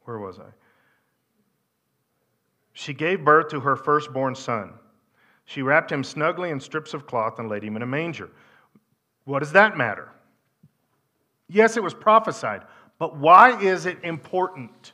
[0.03, 0.51] where was I?
[2.75, 4.75] She gave birth to her firstborn son.
[5.51, 8.31] She wrapped him snugly in strips of cloth and laid him in a manger.
[9.25, 10.09] What does that matter?
[11.49, 12.63] Yes, it was prophesied,
[13.01, 14.93] but why is it important?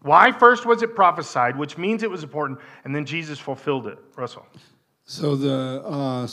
[0.00, 3.98] Why first was it prophesied, which means it was important, and then Jesus fulfilled it?
[4.16, 4.44] Russell.
[5.04, 6.26] So the uh,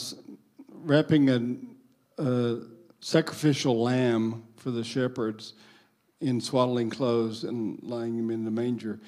[0.68, 2.62] wrapping a, a,
[2.98, 5.54] sacrificial lamb for the shepherds
[6.20, 8.98] in swaddling clothes and lying him in the manger,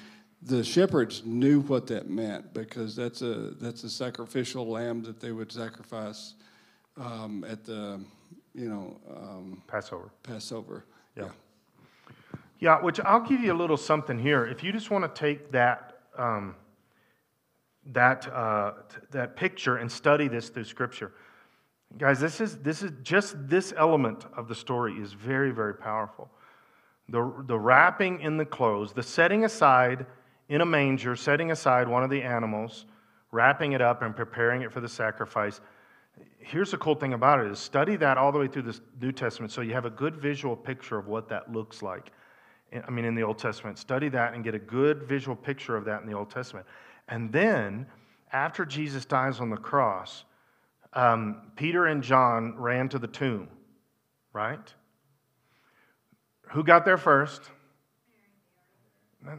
[0.45, 5.31] the shepherds knew what that meant because that's a that's a sacrificial lamb that they
[5.31, 6.33] would sacrifice
[6.97, 7.99] um, at the
[8.53, 10.11] you know um, Passover.
[10.23, 10.85] Passover.
[11.15, 11.29] Yeah.
[12.59, 14.45] Yeah, which I'll give you a little something here.
[14.45, 16.55] If you just want to take that um,
[17.91, 18.73] that uh,
[19.11, 21.13] that picture and study this through Scripture,
[21.97, 26.29] guys, this is this is just this element of the story is very very powerful.
[27.09, 30.05] The the wrapping in the clothes, the setting aside
[30.53, 32.85] in a manger, setting aside one of the animals,
[33.31, 35.59] wrapping it up and preparing it for the sacrifice.
[36.37, 39.11] Here's the cool thing about it is study that all the way through the New
[39.11, 42.11] Testament so you have a good visual picture of what that looks like.
[42.87, 43.79] I mean, in the Old Testament.
[43.79, 46.67] Study that and get a good visual picture of that in the Old Testament.
[47.07, 47.87] And then,
[48.31, 50.23] after Jesus dies on the cross,
[50.93, 53.47] um, Peter and John ran to the tomb,
[54.33, 54.71] right?
[56.51, 57.41] Who got there first?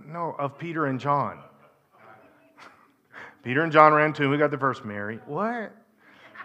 [0.06, 1.40] No, of Peter and John.
[3.42, 4.30] Peter and John ran to him.
[4.30, 4.84] Who got the first?
[4.84, 5.20] Mary.
[5.26, 5.74] What?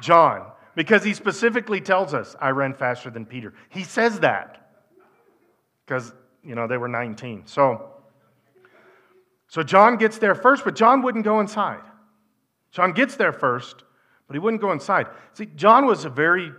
[0.02, 0.52] John.
[0.76, 3.54] Because he specifically tells us, I ran faster than Peter.
[3.70, 4.70] He says that.
[5.86, 6.14] Because,
[6.44, 7.44] you know, they were 19.
[7.46, 7.92] So,
[9.48, 11.82] so John gets there first, but John wouldn't go inside.
[12.72, 13.84] John gets there first,
[14.28, 15.08] but he wouldn't go inside.
[15.34, 16.52] See, John was a very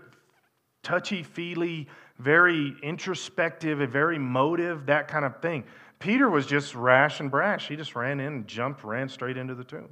[0.83, 5.65] touchy feely, very introspective, a very motive, that kind of thing.
[6.01, 7.69] Peter was just rash and brash.
[7.69, 9.91] He just ran in jumped, ran straight into the tomb.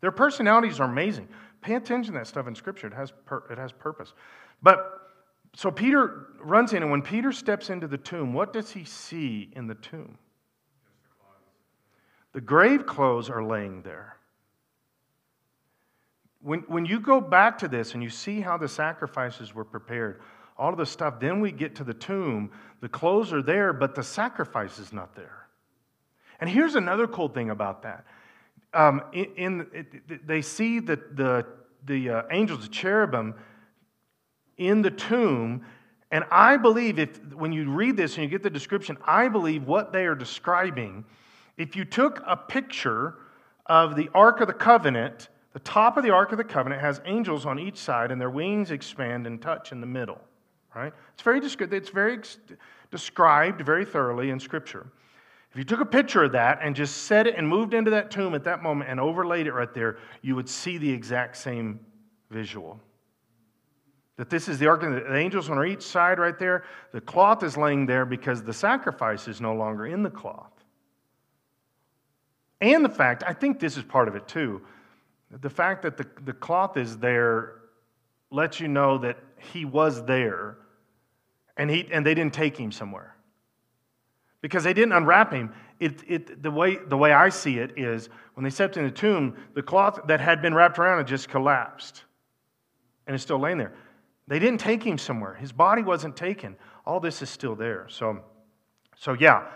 [0.00, 1.28] Their personalities are amazing.
[1.60, 2.86] Pay attention to that stuff in Scripture.
[2.86, 4.14] It has, pur- it has purpose.
[4.62, 5.10] But
[5.54, 9.50] so Peter runs in, and when Peter steps into the tomb, what does he see
[9.56, 10.16] in the tomb?
[12.32, 14.16] The grave clothes are laying there.
[16.40, 20.20] When, when you go back to this and you see how the sacrifices were prepared,
[20.58, 22.50] all of the stuff, then we get to the tomb.
[22.80, 25.46] The clothes are there, but the sacrifice is not there.
[26.40, 28.04] And here's another cool thing about that.
[28.74, 31.46] Um, in, in it, they see the, the,
[31.86, 33.34] the uh, angels, the cherubim,
[34.56, 35.64] in the tomb.
[36.10, 39.64] And I believe if when you read this and you get the description, I believe
[39.64, 41.04] what they are describing,
[41.56, 43.14] if you took a picture
[43.66, 47.00] of the Ark of the Covenant, the top of the Ark of the Covenant has
[47.04, 50.20] angels on each side, and their wings expand and touch in the middle.
[50.78, 50.92] Right?
[51.12, 52.20] It's very, it's very
[52.92, 54.86] described very thoroughly in Scripture.
[55.50, 58.12] If you took a picture of that and just set it and moved into that
[58.12, 61.80] tomb at that moment and overlaid it right there, you would see the exact same
[62.30, 62.78] visual.
[64.18, 66.62] That this is the ark, the angels on each side right there.
[66.92, 70.52] The cloth is laying there because the sacrifice is no longer in the cloth.
[72.60, 74.62] And the fact, I think this is part of it too,
[75.40, 77.54] the fact that the, the cloth is there
[78.30, 80.58] lets you know that he was there
[81.58, 83.14] and, he, and they didn't take him somewhere.
[84.40, 85.52] Because they didn't unwrap him.
[85.80, 88.90] It, it, the, way, the way I see it is when they stepped in the
[88.90, 92.04] tomb, the cloth that had been wrapped around it just collapsed
[93.06, 93.74] and it's still laying there.
[94.28, 95.34] They didn't take him somewhere.
[95.34, 96.56] His body wasn't taken.
[96.86, 97.86] All this is still there.
[97.88, 98.22] So,
[98.96, 99.48] so yeah,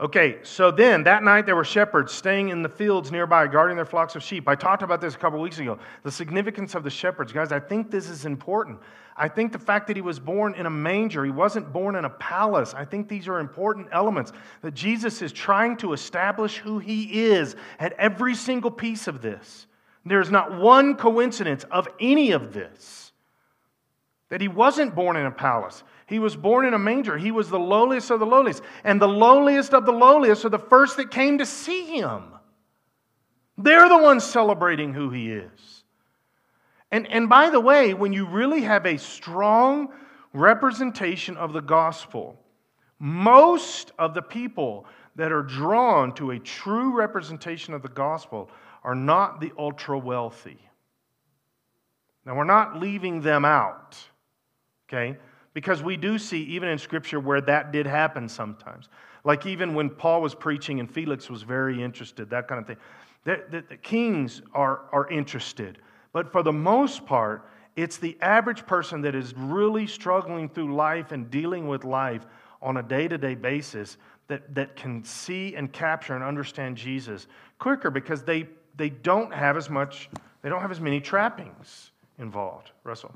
[0.00, 3.84] Okay, so then that night there were shepherds staying in the fields nearby, guarding their
[3.84, 4.48] flocks of sheep.
[4.48, 5.78] I talked about this a couple weeks ago.
[6.04, 7.32] The significance of the shepherds.
[7.34, 8.78] Guys, I think this is important.
[9.14, 12.06] I think the fact that he was born in a manger, he wasn't born in
[12.06, 12.72] a palace.
[12.72, 14.32] I think these are important elements
[14.62, 19.66] that Jesus is trying to establish who he is at every single piece of this.
[20.06, 23.12] There's not one coincidence of any of this.
[24.30, 25.82] That he wasn't born in a palace.
[26.10, 27.16] He was born in a manger.
[27.16, 28.64] He was the lowliest of the lowliest.
[28.82, 32.24] And the lowliest of the lowliest are the first that came to see him.
[33.56, 35.84] They're the ones celebrating who he is.
[36.90, 39.92] And, and by the way, when you really have a strong
[40.32, 42.36] representation of the gospel,
[42.98, 48.50] most of the people that are drawn to a true representation of the gospel
[48.82, 50.58] are not the ultra wealthy.
[52.26, 53.96] Now, we're not leaving them out,
[54.88, 55.16] okay?
[55.52, 58.88] Because we do see, even in Scripture, where that did happen sometimes.
[59.24, 62.76] Like even when Paul was preaching and Felix was very interested, that kind of thing.
[63.24, 65.78] The, the, the kings are, are interested.
[66.12, 71.12] But for the most part, it's the average person that is really struggling through life
[71.12, 72.26] and dealing with life
[72.62, 73.96] on a day to day basis
[74.28, 77.26] that, that can see and capture and understand Jesus
[77.58, 80.08] quicker because they, they don't have as much,
[80.42, 82.70] they don't have as many trappings involved.
[82.84, 83.12] Russell.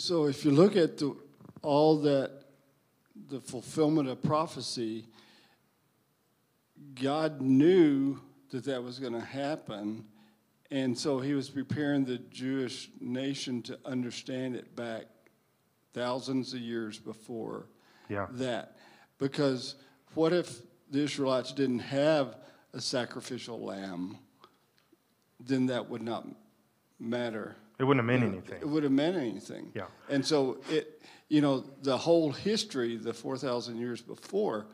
[0.00, 1.14] So if you look at the,
[1.60, 2.44] all that,
[3.28, 5.04] the fulfillment of prophecy,
[6.94, 8.18] God knew
[8.50, 10.06] that that was going to happen.
[10.70, 15.04] And so he was preparing the Jewish nation to understand it back
[15.92, 17.66] thousands of years before
[18.08, 18.26] yeah.
[18.30, 18.78] that.
[19.18, 19.74] Because
[20.14, 22.36] what if the Israelites didn't have
[22.72, 24.16] a sacrificial lamb?
[25.38, 26.26] Then that would not
[26.98, 27.56] matter.
[27.80, 28.60] It wouldn't have meant anything.
[28.60, 29.72] It would have meant anything.
[29.74, 29.86] Yeah.
[30.10, 34.66] And so it, you know, the whole history, the 4,000 years before,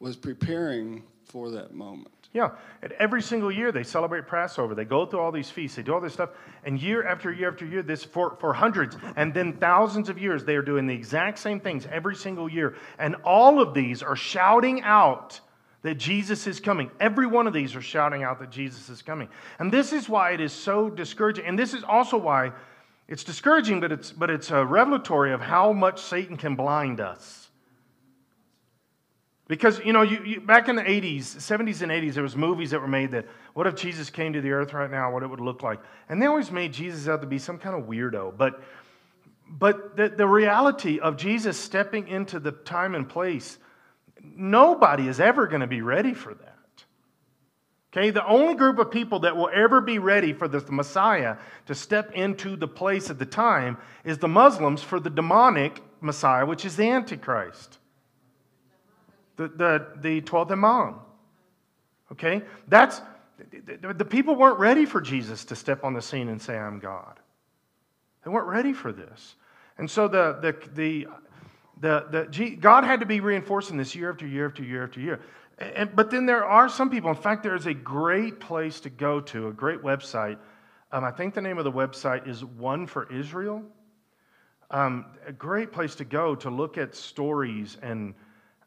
[0.00, 2.12] was preparing for that moment.
[2.32, 2.50] Yeah,
[2.82, 4.74] and every single year they celebrate Passover.
[4.74, 5.76] They go through all these feasts.
[5.76, 6.30] They do all this stuff,
[6.64, 10.44] and year after year after year, this for, for hundreds and then thousands of years,
[10.44, 12.76] they are doing the exact same things every single year.
[12.98, 15.40] And all of these are shouting out
[15.86, 16.90] that Jesus is coming.
[16.98, 19.28] Every one of these are shouting out that Jesus is coming.
[19.58, 21.46] And this is why it is so discouraging.
[21.46, 22.52] And this is also why
[23.08, 27.46] it's discouraging, but it's but it's a revelatory of how much Satan can blind us.
[29.48, 32.72] Because, you know, you, you, back in the 80s, 70s and 80s, there was movies
[32.72, 35.28] that were made that, what if Jesus came to the earth right now, what it
[35.28, 35.78] would look like?
[36.08, 38.36] And they always made Jesus out to be some kind of weirdo.
[38.36, 38.60] But,
[39.48, 43.58] but the, the reality of Jesus stepping into the time and place,
[44.22, 46.52] nobody is ever going to be ready for that.
[47.92, 51.36] Okay, the only group of people that will ever be ready for the Messiah
[51.66, 56.44] to step into the place at the time is the Muslims for the demonic Messiah,
[56.44, 57.78] which is the Antichrist
[59.36, 60.96] the, the, the 12th Imam.
[62.12, 62.42] Okay?
[62.68, 63.00] That's,
[63.52, 66.78] the, the people weren't ready for Jesus to step on the scene and say, I'm
[66.78, 67.20] God.
[68.24, 69.36] They weren't ready for this.
[69.78, 71.06] And so the, the, the,
[71.78, 75.20] the, the, God had to be reinforcing this year after year after year after year.
[75.58, 78.90] And, but then there are some people, in fact, there is a great place to
[78.90, 80.38] go to, a great website.
[80.92, 83.62] Um, I think the name of the website is One for Israel.
[84.70, 88.14] Um, a great place to go to look at stories and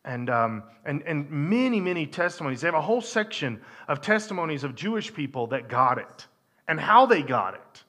[0.05, 2.61] and, um, and, and many, many testimonies.
[2.61, 6.27] They have a whole section of testimonies of Jewish people that got it
[6.67, 7.83] and how they got it.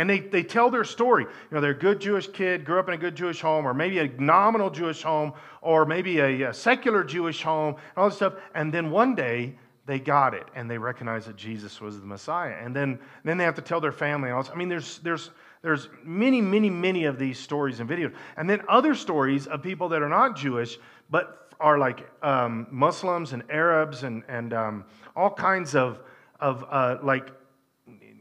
[0.00, 1.24] And they, they tell their story.
[1.24, 3.74] You know, they're a good Jewish kid, grew up in a good Jewish home, or
[3.74, 8.16] maybe a nominal Jewish home, or maybe a, a secular Jewish home, and all this
[8.16, 8.32] stuff.
[8.54, 12.54] And then one day, they got it and they recognized that Jesus was the Messiah.
[12.62, 14.30] And then, then they have to tell their family.
[14.30, 14.48] and all.
[14.50, 15.30] I mean, there's, there's,
[15.62, 18.14] there's many, many, many of these stories and videos.
[18.36, 20.78] And then other stories of people that are not Jewish,
[21.10, 24.84] but are like um, Muslims and Arabs and, and um,
[25.14, 25.98] all kinds of,
[26.38, 27.32] of uh, like,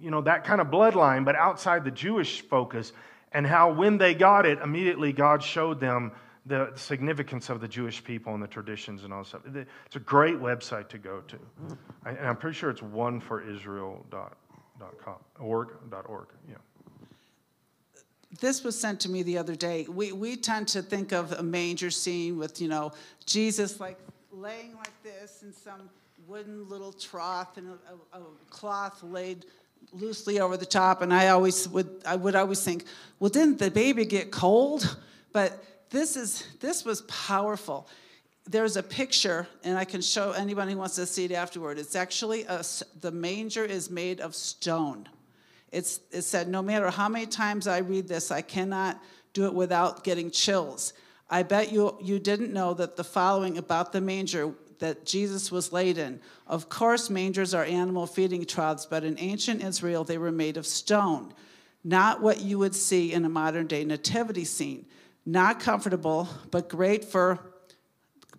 [0.02, 2.94] you know, that kind of bloodline, but outside the Jewish focus.
[3.32, 6.12] And how when they got it, immediately God showed them
[6.46, 9.42] the significance of the Jewish people and the traditions and all stuff.
[9.86, 11.40] It's a great website to go to.
[12.06, 15.70] And I'm pretty sure it's oneforisrael.com, org,
[16.08, 16.56] .org, yeah
[18.40, 19.86] this was sent to me the other day.
[19.90, 22.92] We, we tend to think of a manger scene with, you know,
[23.26, 23.98] Jesus like
[24.32, 25.90] laying like this in some
[26.28, 29.46] wooden little trough and a, a, a cloth laid
[29.92, 31.02] loosely over the top.
[31.02, 32.86] And I always would, I would always think,
[33.20, 34.98] well, didn't the baby get cold?
[35.34, 37.88] But this is, this was powerful.
[38.46, 41.78] There's a picture, and I can show anybody who wants to see it afterward.
[41.78, 42.64] It's actually a,
[43.02, 45.08] the manger is made of stone.
[45.72, 49.00] It's, it said, no matter how many times I read this, I cannot
[49.34, 50.94] do it without getting chills.
[51.30, 55.72] I bet you, you didn't know that the following about the manger that Jesus was
[55.72, 56.20] laid in.
[56.48, 60.66] Of course, mangers are animal feeding troughs, but in ancient Israel, they were made of
[60.66, 61.34] stone.
[61.84, 64.86] Not what you would see in a modern day nativity scene.
[65.26, 67.40] Not comfortable, but great for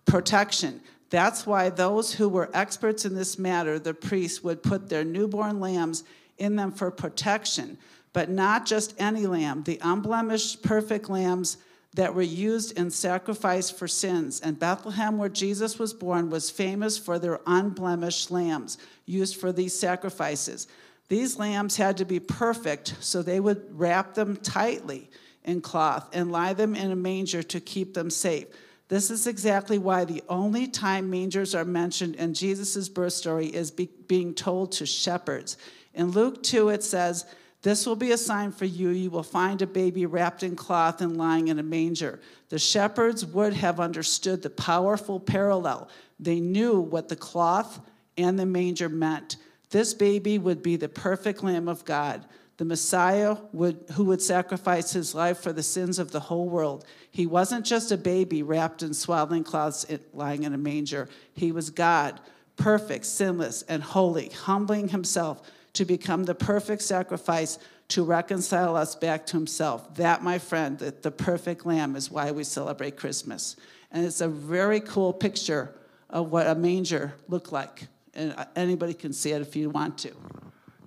[0.05, 0.81] protection.
[1.09, 5.59] That's why those who were experts in this matter, the priests, would put their newborn
[5.59, 6.03] lambs
[6.37, 7.77] in them for protection,
[8.13, 11.57] but not just any lamb, the unblemished, perfect lambs
[11.95, 14.39] that were used in sacrifice for sins.
[14.39, 19.77] And Bethlehem, where Jesus was born, was famous for their unblemished lambs used for these
[19.77, 20.67] sacrifices.
[21.09, 25.09] These lambs had to be perfect, so they would wrap them tightly
[25.43, 28.47] in cloth and lie them in a manger to keep them safe.
[28.87, 33.71] This is exactly why the only time mangers are mentioned in Jesus' birth story is
[33.71, 35.57] be, being told to shepherds.
[35.93, 37.25] In Luke 2, it says,
[37.61, 38.89] This will be a sign for you.
[38.89, 42.19] You will find a baby wrapped in cloth and lying in a manger.
[42.49, 45.89] The shepherds would have understood the powerful parallel.
[46.19, 47.79] They knew what the cloth
[48.17, 49.37] and the manger meant.
[49.69, 52.25] This baby would be the perfect Lamb of God
[52.61, 56.85] the Messiah would, who would sacrifice his life for the sins of the whole world.
[57.09, 59.83] He wasn't just a baby wrapped in swaddling cloths
[60.13, 61.09] lying in a manger.
[61.33, 62.19] He was God,
[62.57, 65.41] perfect, sinless, and holy, humbling himself
[65.73, 67.59] to become the perfect sacrifice
[67.89, 69.95] to reconcile us back to himself.
[69.95, 73.55] That, my friend, the, the perfect lamb is why we celebrate Christmas.
[73.91, 75.75] And it's a very cool picture
[76.09, 77.87] of what a manger looked like.
[78.13, 80.11] And anybody can see it if you want to.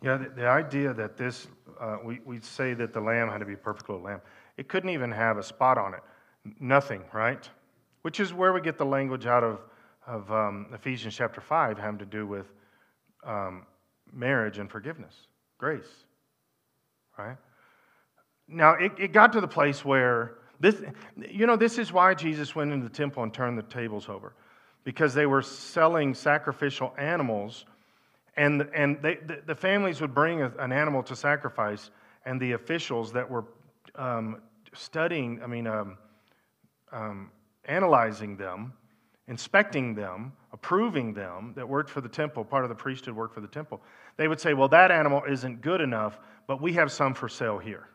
[0.03, 1.47] Yeah, the, the idea that this
[1.81, 4.21] uh, we, we say that the lamb had to be a perfect little lamb.
[4.57, 6.01] It couldn't even have a spot on it.
[6.61, 7.49] Nothing, right?
[8.03, 9.61] Which is where we get the language out of,
[10.07, 12.47] of um, Ephesians chapter 5 having to do with
[13.25, 13.67] um,
[14.15, 15.15] marriage and forgiveness,
[15.59, 16.05] grace,
[17.19, 17.37] right?
[18.47, 20.83] Now, it, it got to the place where this,
[21.17, 24.35] you know, this is why Jesus went into the temple and turned the tables over.
[24.85, 27.65] Because they were selling sacrificial animals
[28.37, 31.91] and, and they, the, the families would bring a, an animal to sacrifice,
[32.25, 33.45] and the officials that were
[33.95, 34.41] um,
[34.73, 35.99] studying, I mean, um,
[36.91, 37.31] um,
[37.67, 38.73] analyzing them,
[39.29, 43.41] inspecting them, approving them, that worked for the temple, part of the priesthood worked for
[43.41, 43.83] the temple,
[44.17, 47.59] they would say, well, that animal isn't good enough, but we have some for sale
[47.59, 47.89] here.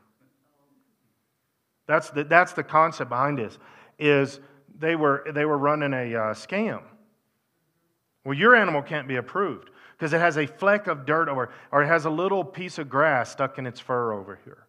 [1.87, 3.57] That's the, that's the concept behind this,
[3.97, 4.41] is
[4.77, 6.81] they were, they were running a uh, scam.
[8.25, 11.83] Well, your animal can't be approved because it has a fleck of dirt over, or
[11.83, 14.67] it has a little piece of grass stuck in its fur over here.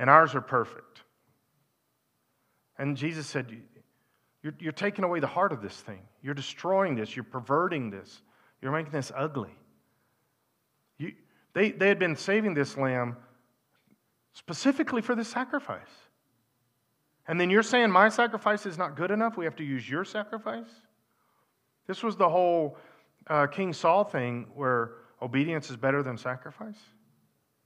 [0.00, 1.02] And ours are perfect.
[2.76, 3.56] And Jesus said,
[4.44, 6.02] You're, you're taking away the heart of this thing.
[6.22, 7.16] You're destroying this.
[7.16, 8.20] You're perverting this.
[8.60, 9.56] You're making this ugly.
[10.98, 11.14] You,
[11.54, 13.16] they, they had been saving this lamb
[14.34, 15.80] specifically for this sacrifice.
[17.26, 19.38] And then you're saying my sacrifice is not good enough?
[19.38, 20.68] We have to use your sacrifice?
[21.86, 22.76] This was the whole
[23.26, 24.92] uh, King Saul thing where
[25.22, 26.78] obedience is better than sacrifice?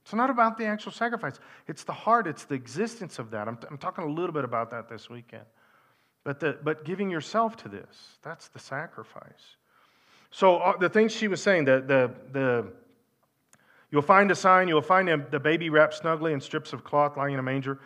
[0.04, 3.48] It's not about the actual sacrifice, it's the heart, it's the existence of that.
[3.48, 5.44] I'm, I'm talking a little bit about that this weekend.
[6.28, 9.56] But, the, but giving yourself to this, that's the sacrifice.
[10.30, 12.66] So uh, the things she was saying, the, the, the,
[13.90, 17.32] you'll find a sign, you'll find the baby wrapped snugly in strips of cloth lying
[17.32, 17.80] in a manger.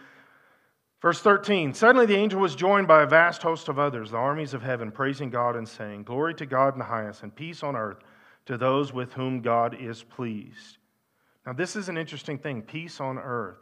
[1.00, 4.54] Verse 13 Suddenly the angel was joined by a vast host of others, the armies
[4.54, 7.76] of heaven, praising God and saying, Glory to God in the highest, and peace on
[7.76, 7.98] earth
[8.46, 10.78] to those with whom God is pleased.
[11.46, 13.58] Now, this is an interesting thing peace on earth.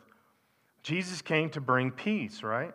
[0.82, 2.72] Jesus came to bring peace, right?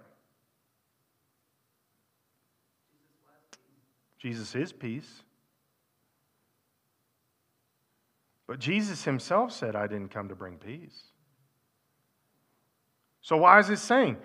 [4.20, 5.24] Jesus is peace.
[8.48, 11.04] But Jesus himself said, I didn't come to bring peace.
[13.22, 14.18] So, why is this saying?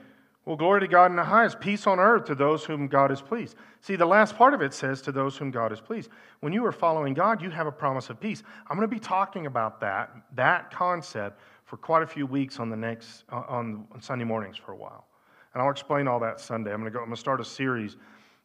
[0.45, 3.21] Well, glory to God in the highest, peace on earth to those whom God is
[3.21, 3.57] pleased.
[3.83, 6.11] See, the last part of it says to those whom God is pleased.
[6.41, 8.43] When you are following God, you have a promise of peace.
[8.69, 12.69] I'm going to be talking about that, that concept, for quite a few weeks on
[12.69, 15.07] the next uh, on, on Sunday mornings for a while.
[15.55, 16.73] And I'll explain all that Sunday.
[16.73, 17.97] I'm going to go, I'm going to start a series.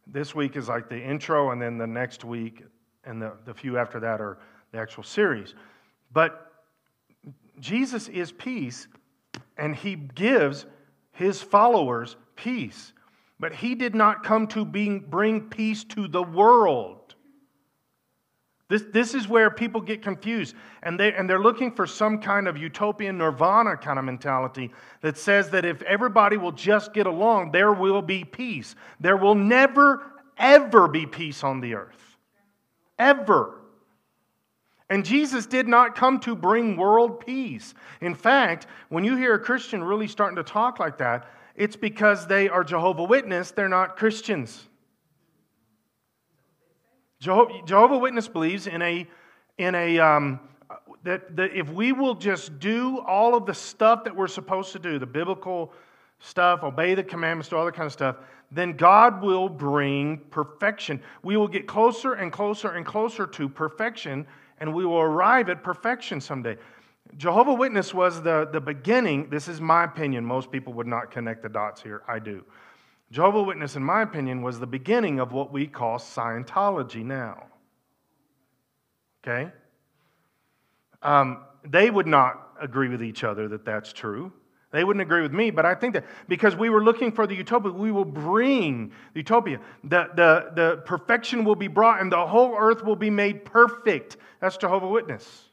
[0.08, 2.64] This week is like the intro, and then the next week
[3.04, 4.40] and the, the few after that are
[4.72, 5.56] the actual series.
[6.12, 6.52] But
[7.60, 8.88] Jesus is peace,
[9.58, 10.66] and he gives
[11.12, 12.94] his followers peace.
[13.40, 17.05] But he did not come to bring peace to the world.
[18.68, 20.56] This, this is where people get confused.
[20.82, 25.18] And, they, and they're looking for some kind of utopian nirvana kind of mentality that
[25.18, 28.76] says that if everybody will just get along, there will be peace.
[29.00, 30.02] There will never,
[30.38, 32.18] ever be peace on the earth.
[32.98, 33.62] Ever.
[34.90, 37.74] And Jesus did not come to bring world peace.
[38.02, 42.28] In fact, when you hear a Christian really starting to talk like that, it's because
[42.28, 44.68] they are Jehovah Witness, they're not Christians.
[47.26, 49.08] Jehovah Witness believes in a,
[49.58, 50.40] in a um,
[51.04, 54.80] that, that if we will just do all of the stuff that we're supposed to
[54.80, 55.74] do, the biblical
[56.20, 58.18] stuff, obey the commandments, do all that kind of stuff,
[58.52, 61.02] then God will bring perfection.
[61.24, 64.26] We will get closer and closer and closer to perfection
[64.60, 66.58] and we will arrive at perfection someday.
[67.18, 69.30] Jehovah Witness was the, the beginning.
[69.30, 70.26] This is my opinion.
[70.26, 72.04] Most people would not connect the dots here.
[72.08, 72.44] I do.
[73.12, 77.46] Jehovah Witness, in my opinion, was the beginning of what we call Scientology now.
[79.24, 79.52] Okay?
[81.02, 84.32] Um, they would not agree with each other that that's true.
[84.72, 87.36] They wouldn't agree with me, but I think that because we were looking for the
[87.36, 89.60] utopia, we will bring the utopia.
[89.84, 94.18] The, the, the perfection will be brought and the whole earth will be made perfect.
[94.42, 95.45] That's Jehovah Witness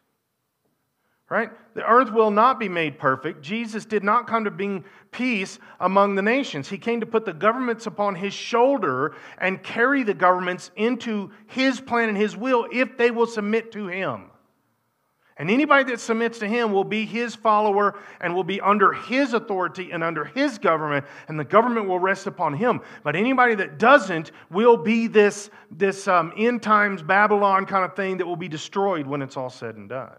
[1.32, 1.50] right?
[1.72, 3.40] The earth will not be made perfect.
[3.40, 6.68] Jesus did not come to bring peace among the nations.
[6.68, 11.80] He came to put the governments upon his shoulder and carry the governments into his
[11.80, 14.26] plan and his will if they will submit to him.
[15.38, 19.32] And anybody that submits to him will be his follower and will be under his
[19.32, 22.82] authority and under his government, and the government will rest upon him.
[23.04, 28.18] But anybody that doesn't will be this, this um, end times Babylon kind of thing
[28.18, 30.12] that will be destroyed when it's all said and done.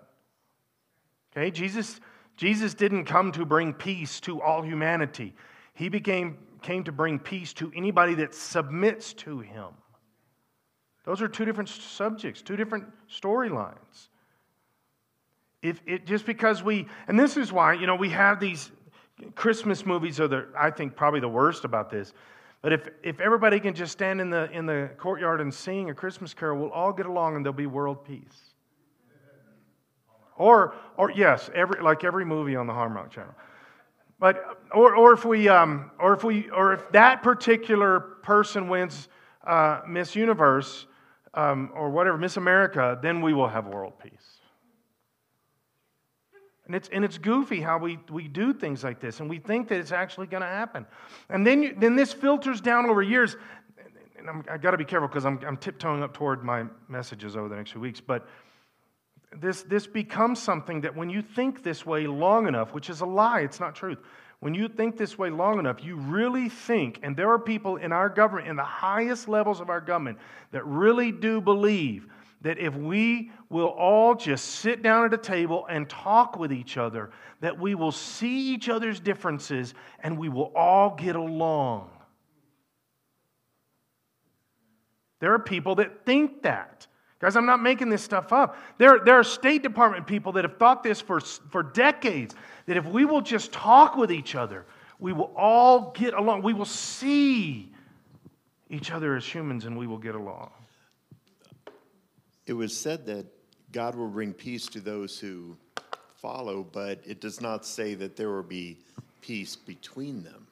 [1.36, 2.00] Okay, Jesus,
[2.38, 5.34] Jesus didn't come to bring peace to all humanity.
[5.74, 9.70] He became, came to bring peace to anybody that submits to him.
[11.06, 14.10] Those are two different subjects, two different storylines.
[15.62, 18.72] If it just because we, and this is why, you know, we have these
[19.36, 22.14] Christmas movies are the, I think, probably the worst about this.
[22.62, 25.94] But if, if everybody can just stand in the, in the courtyard and sing a
[25.94, 28.53] Christmas carol, we'll all get along and there'll be world peace.
[30.44, 33.34] Or, or yes, every, like every movie on the Hallmark Channel.
[34.20, 34.44] But,
[34.76, 39.08] or, or if we, um, or if we, or if that particular person wins
[39.48, 40.86] uh, Miss Universe
[41.34, 44.12] um, or whatever, Miss America, then we will have world peace.
[46.66, 49.70] And it's, and it's goofy how we, we do things like this, and we think
[49.70, 50.86] that it's actually going to happen.
[51.30, 53.38] And then, you, then this filters down over years.
[54.18, 57.38] And I'm, i got to be careful because I'm, I'm tiptoeing up toward my messages
[57.38, 58.02] over the next few weeks.
[58.02, 58.28] But
[59.42, 63.06] this, this becomes something that when you think this way long enough, which is a
[63.06, 64.00] lie, it's not truth.
[64.40, 67.92] When you think this way long enough, you really think, and there are people in
[67.92, 70.18] our government, in the highest levels of our government,
[70.52, 72.08] that really do believe
[72.42, 76.78] that if we will all just sit down at a table and talk with each
[76.78, 77.10] other,
[77.40, 81.90] that we will see each other's differences and we will all get along.
[85.22, 86.86] There are people that think that.
[87.24, 88.58] Guys, I'm not making this stuff up.
[88.78, 92.86] There, there are State Department people that have thought this for, for decades that if
[92.86, 94.66] we will just talk with each other,
[95.00, 96.42] we will all get along.
[96.42, 97.72] We will see
[98.70, 100.52] each other as humans and we will get along.
[102.46, 103.26] It was said that
[103.72, 105.56] God will bring peace to those who
[106.18, 108.80] follow, but it does not say that there will be
[109.22, 110.46] peace between them.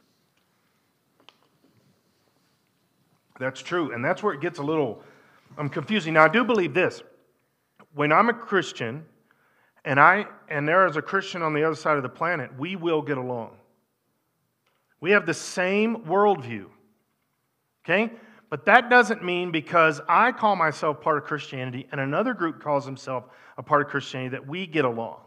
[3.39, 3.91] That's true.
[3.91, 5.03] And that's where it gets a little
[5.57, 6.13] I'm confusing.
[6.13, 7.01] Now, I do believe this.
[7.93, 9.05] When I'm a Christian
[9.83, 12.75] and, I, and there is a Christian on the other side of the planet, we
[12.75, 13.57] will get along.
[14.99, 16.67] We have the same worldview.
[17.83, 18.11] Okay?
[18.49, 22.85] But that doesn't mean because I call myself part of Christianity and another group calls
[22.85, 23.23] himself
[23.57, 25.21] a part of Christianity that we get along.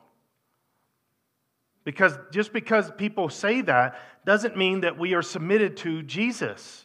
[1.85, 6.84] Because just because people say that doesn't mean that we are submitted to Jesus.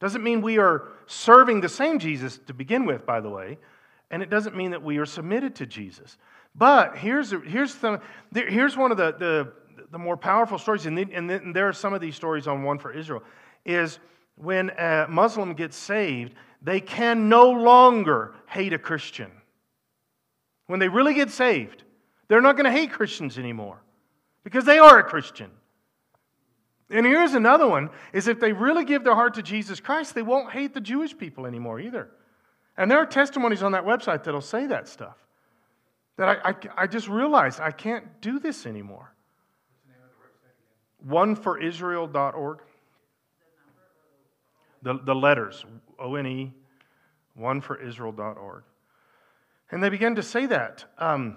[0.00, 3.58] Doesn't mean we are serving the same Jesus to begin with, by the way,
[4.10, 6.16] and it doesn't mean that we are submitted to Jesus.
[6.54, 8.00] But here's, here's, the,
[8.32, 9.52] here's one of the, the,
[9.90, 12.78] the more powerful stories, and, the, and there are some of these stories on One
[12.78, 13.22] for Israel,
[13.64, 13.98] is
[14.36, 19.30] when a Muslim gets saved, they can no longer hate a Christian.
[20.66, 21.84] When they really get saved,
[22.28, 23.80] they're not going to hate Christians anymore
[24.44, 25.50] because they are a Christian.
[26.90, 30.22] And here's another one is if they really give their heart to Jesus Christ, they
[30.22, 32.08] won't hate the Jewish people anymore either.
[32.76, 35.16] And there are testimonies on that website that'll say that stuff.
[36.16, 39.12] That I, I, I just realized I can't do this anymore.
[41.06, 42.60] Oneforisrael.org.
[44.82, 45.64] The, the letters,
[45.98, 46.52] O N E,
[47.38, 48.62] oneforisrael.org.
[49.70, 50.84] And they begin to say that.
[50.98, 51.36] Um,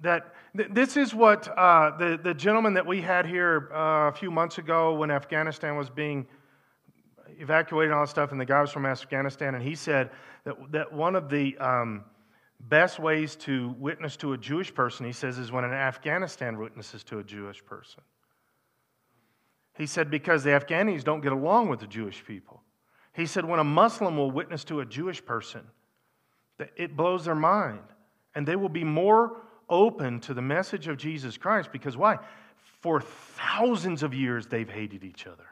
[0.00, 4.30] that this is what uh, the, the gentleman that we had here uh, a few
[4.30, 6.26] months ago when Afghanistan was being
[7.38, 10.10] evacuated and all that stuff, and the guy was from Afghanistan, and he said
[10.44, 12.04] that, that one of the um,
[12.60, 17.04] best ways to witness to a Jewish person, he says, is when an Afghanistan witnesses
[17.04, 18.02] to a Jewish person.
[19.76, 22.62] He said, because the Afghanis don't get along with the Jewish people.
[23.12, 25.62] He said, when a Muslim will witness to a Jewish person,
[26.58, 27.80] that it blows their mind,
[28.34, 32.18] and they will be more open to the message of Jesus Christ because why?
[32.80, 35.46] For thousands of years, they've hated each other.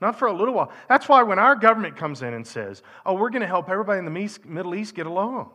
[0.00, 0.72] Not for a little while.
[0.88, 3.98] That's why when our government comes in and says, oh, we're going to help everybody
[3.98, 5.50] in the Middle East get along.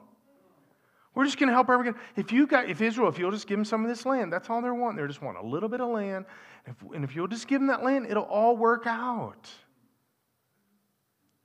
[1.16, 1.97] We're just going to help everybody.
[2.16, 4.49] If you got, if Israel, if you'll just give them some of this land, that's
[4.49, 5.01] all they're wanting.
[5.01, 6.26] They just want a little bit of land.
[6.66, 9.49] If, and if you'll just give them that land, it'll all work out.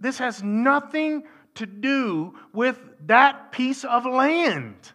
[0.01, 1.25] This has nothing
[1.57, 4.93] to do with that piece of land.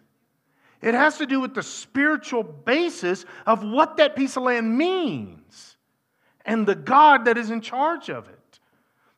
[0.84, 5.78] It has to do with the spiritual basis of what that piece of land means
[6.44, 8.60] and the God that is in charge of it.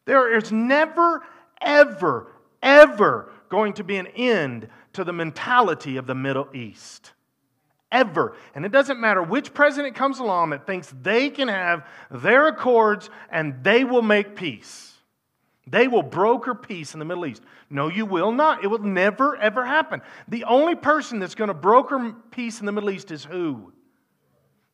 [0.05, 1.25] There is never,
[1.61, 2.29] ever,
[2.63, 7.11] ever going to be an end to the mentality of the Middle East.
[7.91, 8.37] Ever.
[8.55, 13.11] And it doesn't matter which president comes along that thinks they can have their accords
[13.29, 14.96] and they will make peace.
[15.67, 17.43] They will broker peace in the Middle East.
[17.69, 18.63] No, you will not.
[18.63, 20.01] It will never, ever happen.
[20.29, 23.73] The only person that's going to broker peace in the Middle East is who?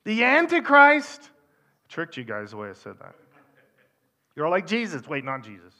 [0.05, 1.31] The Antichrist.
[1.89, 3.15] Tricked you guys the way I said that.
[4.37, 5.07] You're all like Jesus.
[5.09, 5.75] Wait, not Jesus.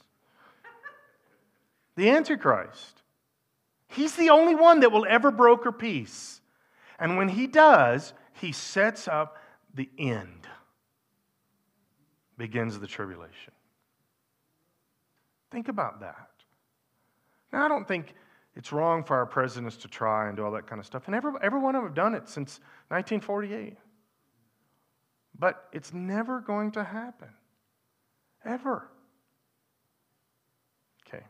[1.97, 3.03] The Antichrist.
[3.89, 6.41] He's the only one that will ever broker peace.
[6.99, 9.37] And when he does, he sets up
[9.75, 10.47] the end,
[12.39, 13.53] begins the tribulation.
[15.53, 16.31] Think about that.
[17.53, 18.15] Now, I don't think
[18.57, 21.03] it's wrong for our presidents to try and do all that kind of stuff.
[21.07, 23.77] And every, every one of them have done it since 1948.
[25.39, 27.29] But it's never going to happen.
[28.47, 28.89] Ever.
[31.07, 31.23] Okay.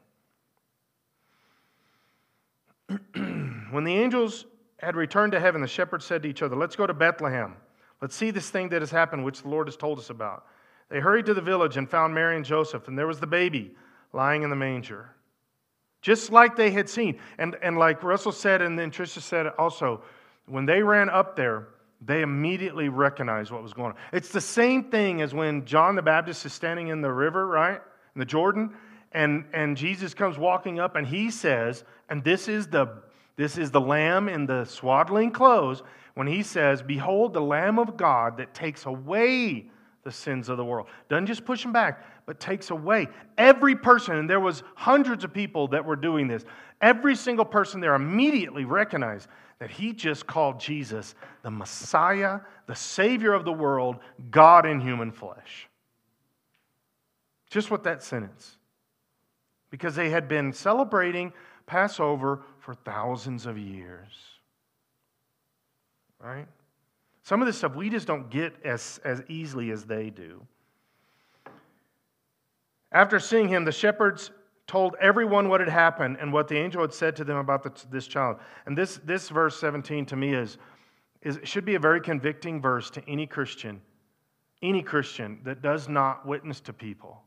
[3.72, 4.46] when the angels
[4.78, 7.56] had returned to heaven, the shepherds said to each other, Let's go to Bethlehem.
[8.00, 10.46] Let's see this thing that has happened, which the Lord has told us about.
[10.90, 13.74] They hurried to the village and found Mary and Joseph, and there was the baby
[14.12, 15.10] lying in the manger.
[16.00, 17.18] Just like they had seen.
[17.38, 20.02] And, and like Russell said, and then Trisha said also,
[20.46, 21.68] when they ran up there,
[22.04, 23.96] they immediately recognized what was going on.
[24.12, 27.80] It's the same thing as when John the Baptist is standing in the river, right?
[28.14, 28.74] In the Jordan,
[29.12, 33.02] and, and Jesus comes walking up and he says, and this is the
[33.36, 35.82] this is the lamb in the swaddling clothes,
[36.14, 39.70] when he says, Behold the Lamb of God that takes away
[40.02, 40.88] the sins of the world.
[41.08, 43.08] Doesn't just push them back, but takes away.
[43.38, 46.44] Every person, and there was hundreds of people that were doing this,
[46.80, 49.28] every single person there immediately recognized
[49.58, 53.98] that he just called Jesus the Messiah, the Savior of the world,
[54.30, 55.68] God in human flesh.
[57.48, 58.56] Just what that sentence.
[59.70, 61.32] Because they had been celebrating
[61.66, 64.10] Passover for thousands of years.
[66.18, 66.46] Right?
[67.22, 70.44] Some of this stuff we just don't get as, as easily as they do.
[72.90, 74.30] After seeing him, the shepherds
[74.66, 77.86] told everyone what had happened and what the angel had said to them about the,
[77.90, 78.38] this child.
[78.66, 80.58] And this, this verse 17 to me is,
[81.22, 83.80] is should be a very convicting verse to any Christian,
[84.62, 87.22] any Christian that does not witness to people.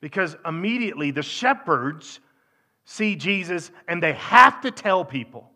[0.00, 2.20] Because immediately the shepherds
[2.84, 5.50] see Jesus and they have to tell people.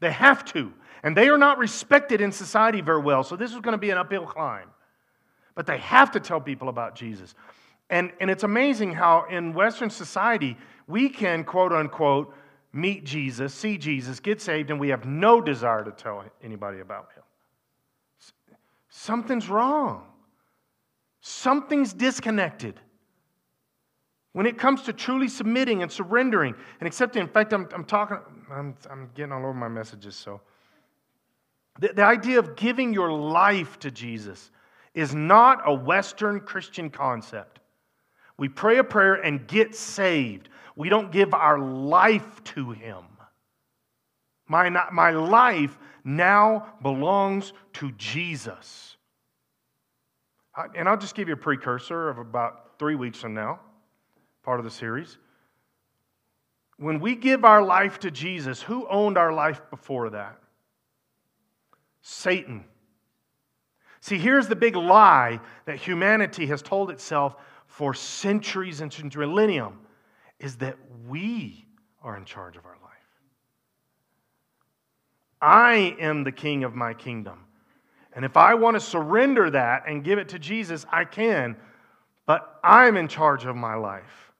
[0.00, 0.72] They have to.
[1.02, 3.90] And they are not respected in society very well, so this is going to be
[3.90, 4.68] an uphill climb.
[5.54, 7.34] But they have to tell people about Jesus.
[7.90, 12.34] And, and it's amazing how in Western society we can, quote unquote,
[12.72, 17.12] meet Jesus, see Jesus, get saved, and we have no desire to tell anybody about
[17.14, 17.22] him.
[18.88, 20.06] Something's wrong.
[21.20, 22.80] Something's disconnected.
[24.32, 28.18] When it comes to truly submitting and surrendering and accepting, in fact, I'm, I'm talking,
[28.50, 30.40] I'm, I'm getting all over my messages, so
[31.78, 34.50] the, the idea of giving your life to Jesus
[34.94, 37.60] is not a Western Christian concept.
[38.36, 40.48] We pray a prayer and get saved.
[40.76, 43.04] We don't give our life to Him.
[44.48, 48.96] My, my life now belongs to Jesus.
[50.74, 53.60] And I'll just give you a precursor of about three weeks from now,
[54.42, 55.16] part of the series.
[56.76, 60.41] When we give our life to Jesus, who owned our life before that?
[62.02, 62.64] Satan.
[64.00, 67.36] See, here's the big lie that humanity has told itself
[67.66, 69.78] for centuries and since millennium
[70.38, 70.76] is that
[71.08, 71.64] we
[72.02, 72.90] are in charge of our life.
[75.40, 77.44] I am the king of my kingdom.
[78.12, 81.56] And if I want to surrender that and give it to Jesus, I can,
[82.26, 84.32] but I'm in charge of my life.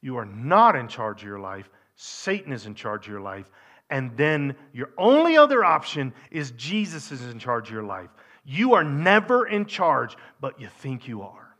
[0.00, 1.68] You are not in charge of your life.
[1.96, 3.50] Satan is in charge of your life
[3.90, 8.10] and then your only other option is Jesus is in charge of your life.
[8.44, 11.56] You are never in charge, but you think you are.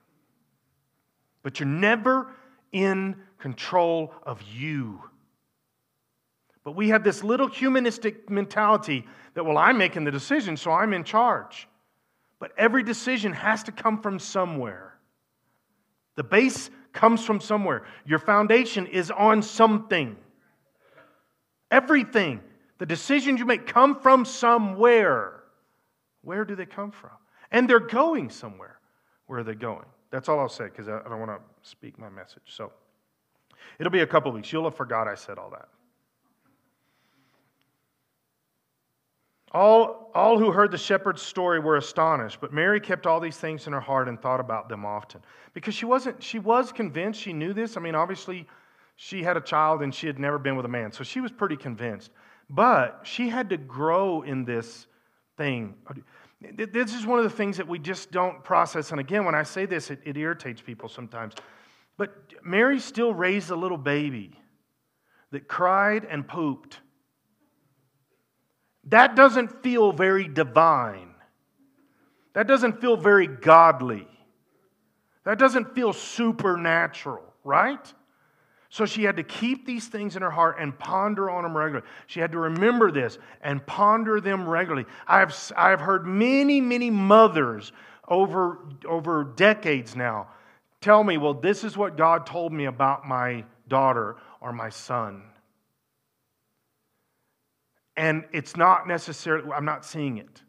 [1.42, 2.32] But you're never
[2.72, 5.02] in control of you.
[6.62, 10.92] But we have this little humanistic mentality that, well, I'm making the decision, so I'm
[10.92, 11.66] in charge.
[12.38, 14.94] But every decision has to come from somewhere.
[16.16, 17.84] The base comes from somewhere.
[18.04, 20.16] Your foundation is on something.
[21.70, 22.40] Everything.
[22.78, 25.42] The decisions you make come from somewhere.
[26.22, 27.10] Where do they come from?
[27.50, 28.78] And they're going somewhere.
[29.26, 29.86] Where are they going?
[30.10, 32.42] That's all I'll say because I don't want to speak my message.
[32.46, 32.72] So
[33.78, 34.52] it'll be a couple weeks.
[34.52, 35.68] You'll have forgot I said all that.
[39.52, 43.66] All, all who heard the shepherd's story were astonished, but Mary kept all these things
[43.66, 45.20] in her heart and thought about them often.
[45.54, 47.76] Because she wasn't, she was convinced, she knew this.
[47.76, 48.46] I mean, obviously,
[49.02, 51.32] she had a child and she had never been with a man, so she was
[51.32, 52.10] pretty convinced.
[52.50, 54.86] But she had to grow in this
[55.38, 55.74] thing.
[56.42, 58.90] This is one of the things that we just don't process.
[58.90, 61.32] And again, when I say this, it, it irritates people sometimes.
[61.96, 64.38] But Mary still raised a little baby
[65.30, 66.80] that cried and pooped
[68.84, 71.14] that doesn't feel very divine.
[72.34, 74.06] That doesn't feel very godly.
[75.24, 77.92] That doesn't feel supernatural, right?
[78.70, 81.86] So she had to keep these things in her heart and ponder on them regularly.
[82.06, 84.86] She had to remember this and ponder them regularly.
[85.08, 87.72] I've, I've heard many, many mothers
[88.08, 90.28] over, over decades now
[90.80, 95.22] tell me, well, this is what God told me about my daughter or my son.
[97.96, 100.42] And it's not necessarily, I'm not seeing it.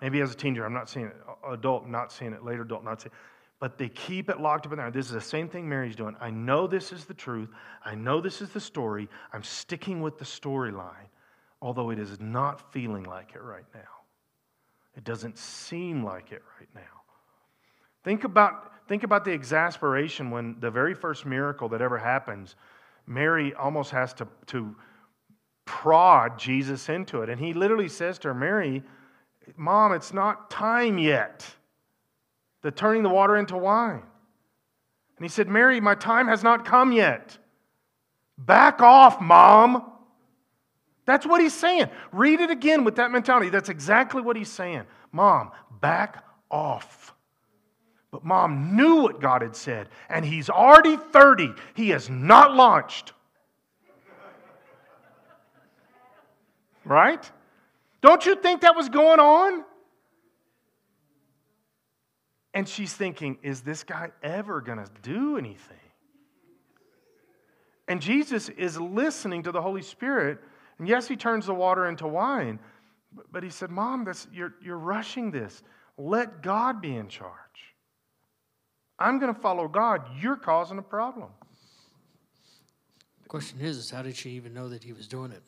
[0.00, 1.16] Maybe as a teenager, I'm not seeing it.
[1.50, 2.44] Adult, not seeing it.
[2.44, 3.18] Later adult, not seeing it.
[3.60, 4.90] But they keep it locked up in there.
[4.90, 6.16] This is the same thing Mary's doing.
[6.20, 7.48] I know this is the truth.
[7.84, 9.08] I know this is the story.
[9.32, 11.08] I'm sticking with the storyline,
[11.60, 13.80] although it is not feeling like it right now.
[14.96, 17.02] It doesn't seem like it right now.
[18.04, 22.54] Think about, think about the exasperation when the very first miracle that ever happens,
[23.06, 24.74] Mary almost has to, to
[25.64, 27.28] prod Jesus into it.
[27.28, 28.82] And he literally says to her, Mary,
[29.56, 31.44] Mom, it's not time yet.
[32.62, 34.02] The turning the water into wine.
[35.16, 37.38] And he said, Mary, my time has not come yet.
[38.36, 39.92] Back off, Mom.
[41.06, 41.88] That's what he's saying.
[42.12, 43.48] Read it again with that mentality.
[43.48, 44.84] That's exactly what he's saying.
[45.10, 45.50] Mom,
[45.80, 47.14] back off.
[48.10, 51.52] But mom knew what God had said, and he's already 30.
[51.74, 53.12] He has not launched.
[56.84, 57.30] Right?
[58.00, 59.64] Don't you think that was going on?
[62.54, 65.76] And she's thinking, is this guy ever going to do anything?
[67.86, 70.38] And Jesus is listening to the Holy Spirit.
[70.78, 72.58] And yes, he turns the water into wine.
[73.30, 75.62] But he said, Mom, this, you're, you're rushing this.
[75.96, 77.32] Let God be in charge.
[78.98, 80.02] I'm going to follow God.
[80.20, 81.30] You're causing a problem.
[83.22, 85.42] The question is, is how did she even know that he was doing it?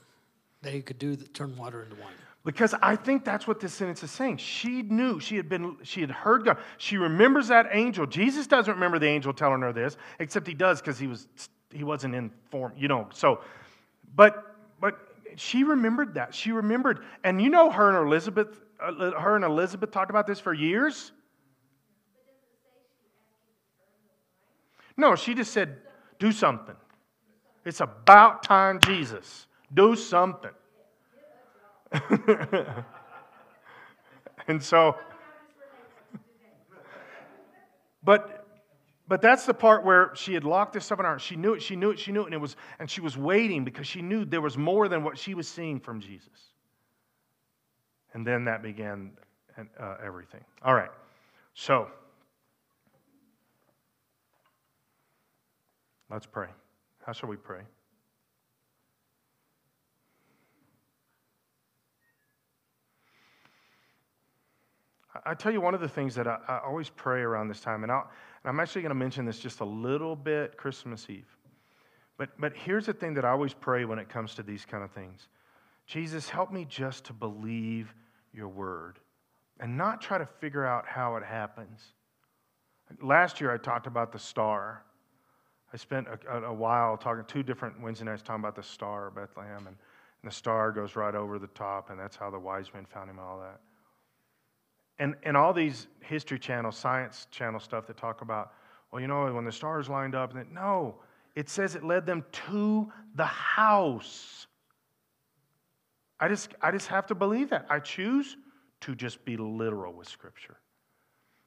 [0.62, 2.12] that he could do the, turn water into wine.
[2.43, 4.38] Because I think that's what this sentence is saying.
[4.38, 6.57] She knew, she had been, she had heard God.
[6.78, 8.07] She remembers that angel.
[8.07, 11.28] Jesus doesn't remember the angel telling her this, except he does because he was
[11.70, 13.09] he wasn't in form, you know.
[13.12, 13.41] So,
[14.14, 14.99] but but
[15.36, 16.34] she remembered that.
[16.34, 20.41] She remembered, and you know, her and Elizabeth, uh, her and Elizabeth talked about this
[20.41, 21.12] for years.
[24.97, 25.76] No, she just said,
[26.18, 26.76] "Do something."
[27.66, 29.47] It's about time, Jesus.
[29.72, 30.51] Do something.
[34.47, 34.97] and so,
[38.03, 38.41] but
[39.11, 41.20] but that's the part where she had locked this up in her heart.
[41.20, 43.16] She knew it, she knew it, she knew it, and it was, and she was
[43.16, 46.53] waiting because she knew there was more than what she was seeing from Jesus.
[48.14, 49.11] And then that began
[49.80, 50.45] uh, everything.
[50.62, 50.91] All right.
[51.55, 51.88] So
[56.09, 56.49] let's pray.
[57.05, 57.62] How shall we pray?
[65.25, 67.83] I tell you one of the things that I, I always pray around this time,
[67.83, 68.03] and, and
[68.45, 71.27] I'm actually going to mention this just a little bit Christmas Eve.
[72.16, 74.85] But, but here's the thing that I always pray when it comes to these kind
[74.85, 75.29] of things
[75.87, 77.95] Jesus, help me just to believe
[78.33, 78.99] your word
[79.59, 81.81] and not try to figure out how it happens.
[83.03, 84.83] Last year, I talked about the star.
[85.73, 89.14] I spent a, a while talking, two different Wednesday nights talking about the star of
[89.14, 89.77] Bethlehem, and,
[90.23, 93.11] and the star goes right over the top, and that's how the wise men found
[93.11, 93.61] him and all that.
[95.01, 98.53] And, and all these history channel, science channel stuff that talk about,
[98.92, 100.96] well, you know, when the stars lined up, and no,
[101.34, 104.46] it says it led them to the house.
[106.20, 107.64] I just, I just have to believe that.
[107.70, 108.36] I choose
[108.82, 110.59] to just be literal with Scripture.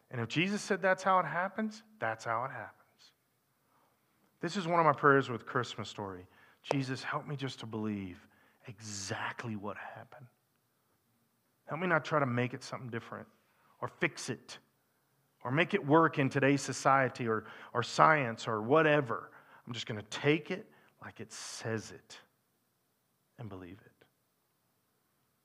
[0.09, 2.79] And if Jesus said that's how it happens, that's how it happens.
[4.41, 6.25] This is one of my prayers with Christmas story.
[6.71, 8.17] Jesus, help me just to believe
[8.67, 10.25] exactly what happened.
[11.65, 13.27] Help me not try to make it something different
[13.83, 14.59] or fix it
[15.43, 19.29] or make it work in today's society or, or science or whatever.
[19.67, 20.65] I'm just going to take it
[21.03, 22.17] like it says it
[23.37, 24.05] and believe it.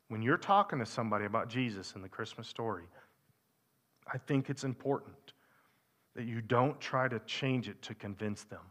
[0.06, 2.84] when you're talking to somebody about Jesus in the Christmas story,
[4.06, 5.32] I think it's important
[6.14, 8.62] that you don't try to change it to convince them.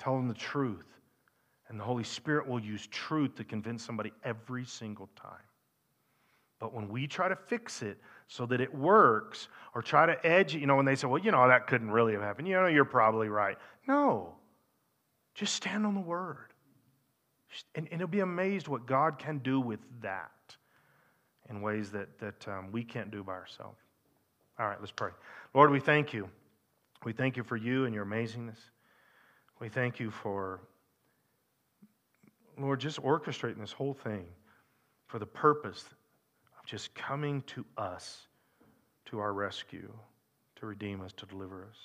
[0.00, 0.88] Tell them the truth.
[1.68, 5.46] And the Holy Spirit will use truth to convince somebody every single time.
[6.62, 7.98] But when we try to fix it
[8.32, 11.30] so that it works, or try to edge you know, when they say, well, you
[11.30, 13.58] know, that couldn't really have happened, you know, you're probably right.
[13.86, 14.32] No.
[15.34, 16.54] Just stand on the word.
[17.74, 20.30] And, and you'll be amazed what God can do with that
[21.50, 23.76] in ways that, that um, we can't do by ourselves.
[24.58, 25.10] All right, let's pray.
[25.52, 26.30] Lord, we thank you.
[27.04, 28.60] We thank you for you and your amazingness.
[29.60, 30.62] We thank you for,
[32.58, 34.24] Lord, just orchestrating this whole thing
[35.06, 35.84] for the purpose
[36.64, 38.26] just coming to us,
[39.06, 39.92] to our rescue,
[40.56, 41.76] to redeem us, to deliver us.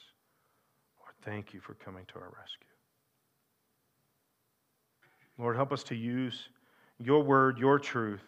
[0.99, 2.67] Lord, thank you for coming to our rescue.
[5.37, 6.49] Lord, help us to use
[6.99, 8.23] your word, your truth,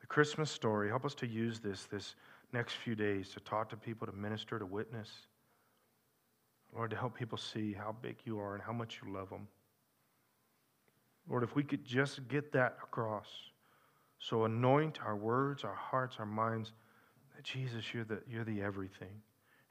[0.00, 0.88] the Christmas story.
[0.88, 2.14] Help us to use this this
[2.52, 5.08] next few days to talk to people, to minister, to witness.
[6.74, 9.48] Lord, to help people see how big you are and how much you love them.
[11.28, 13.28] Lord, if we could just get that across.
[14.20, 16.72] So anoint our words, our hearts, our minds,
[17.34, 19.22] that Jesus, you're the, you're the everything,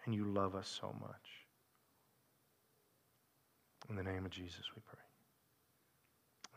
[0.06, 1.46] and you love us so much.
[3.90, 5.00] In the name of Jesus, we pray.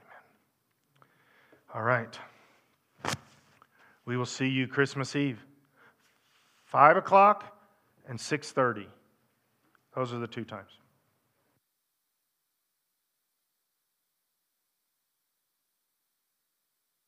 [0.01, 1.07] Amen.
[1.75, 2.19] All right.
[4.05, 5.45] We will see you Christmas Eve.
[6.65, 7.57] 5 o'clock
[8.09, 8.87] and 6.30.
[9.95, 10.71] Those are the two times.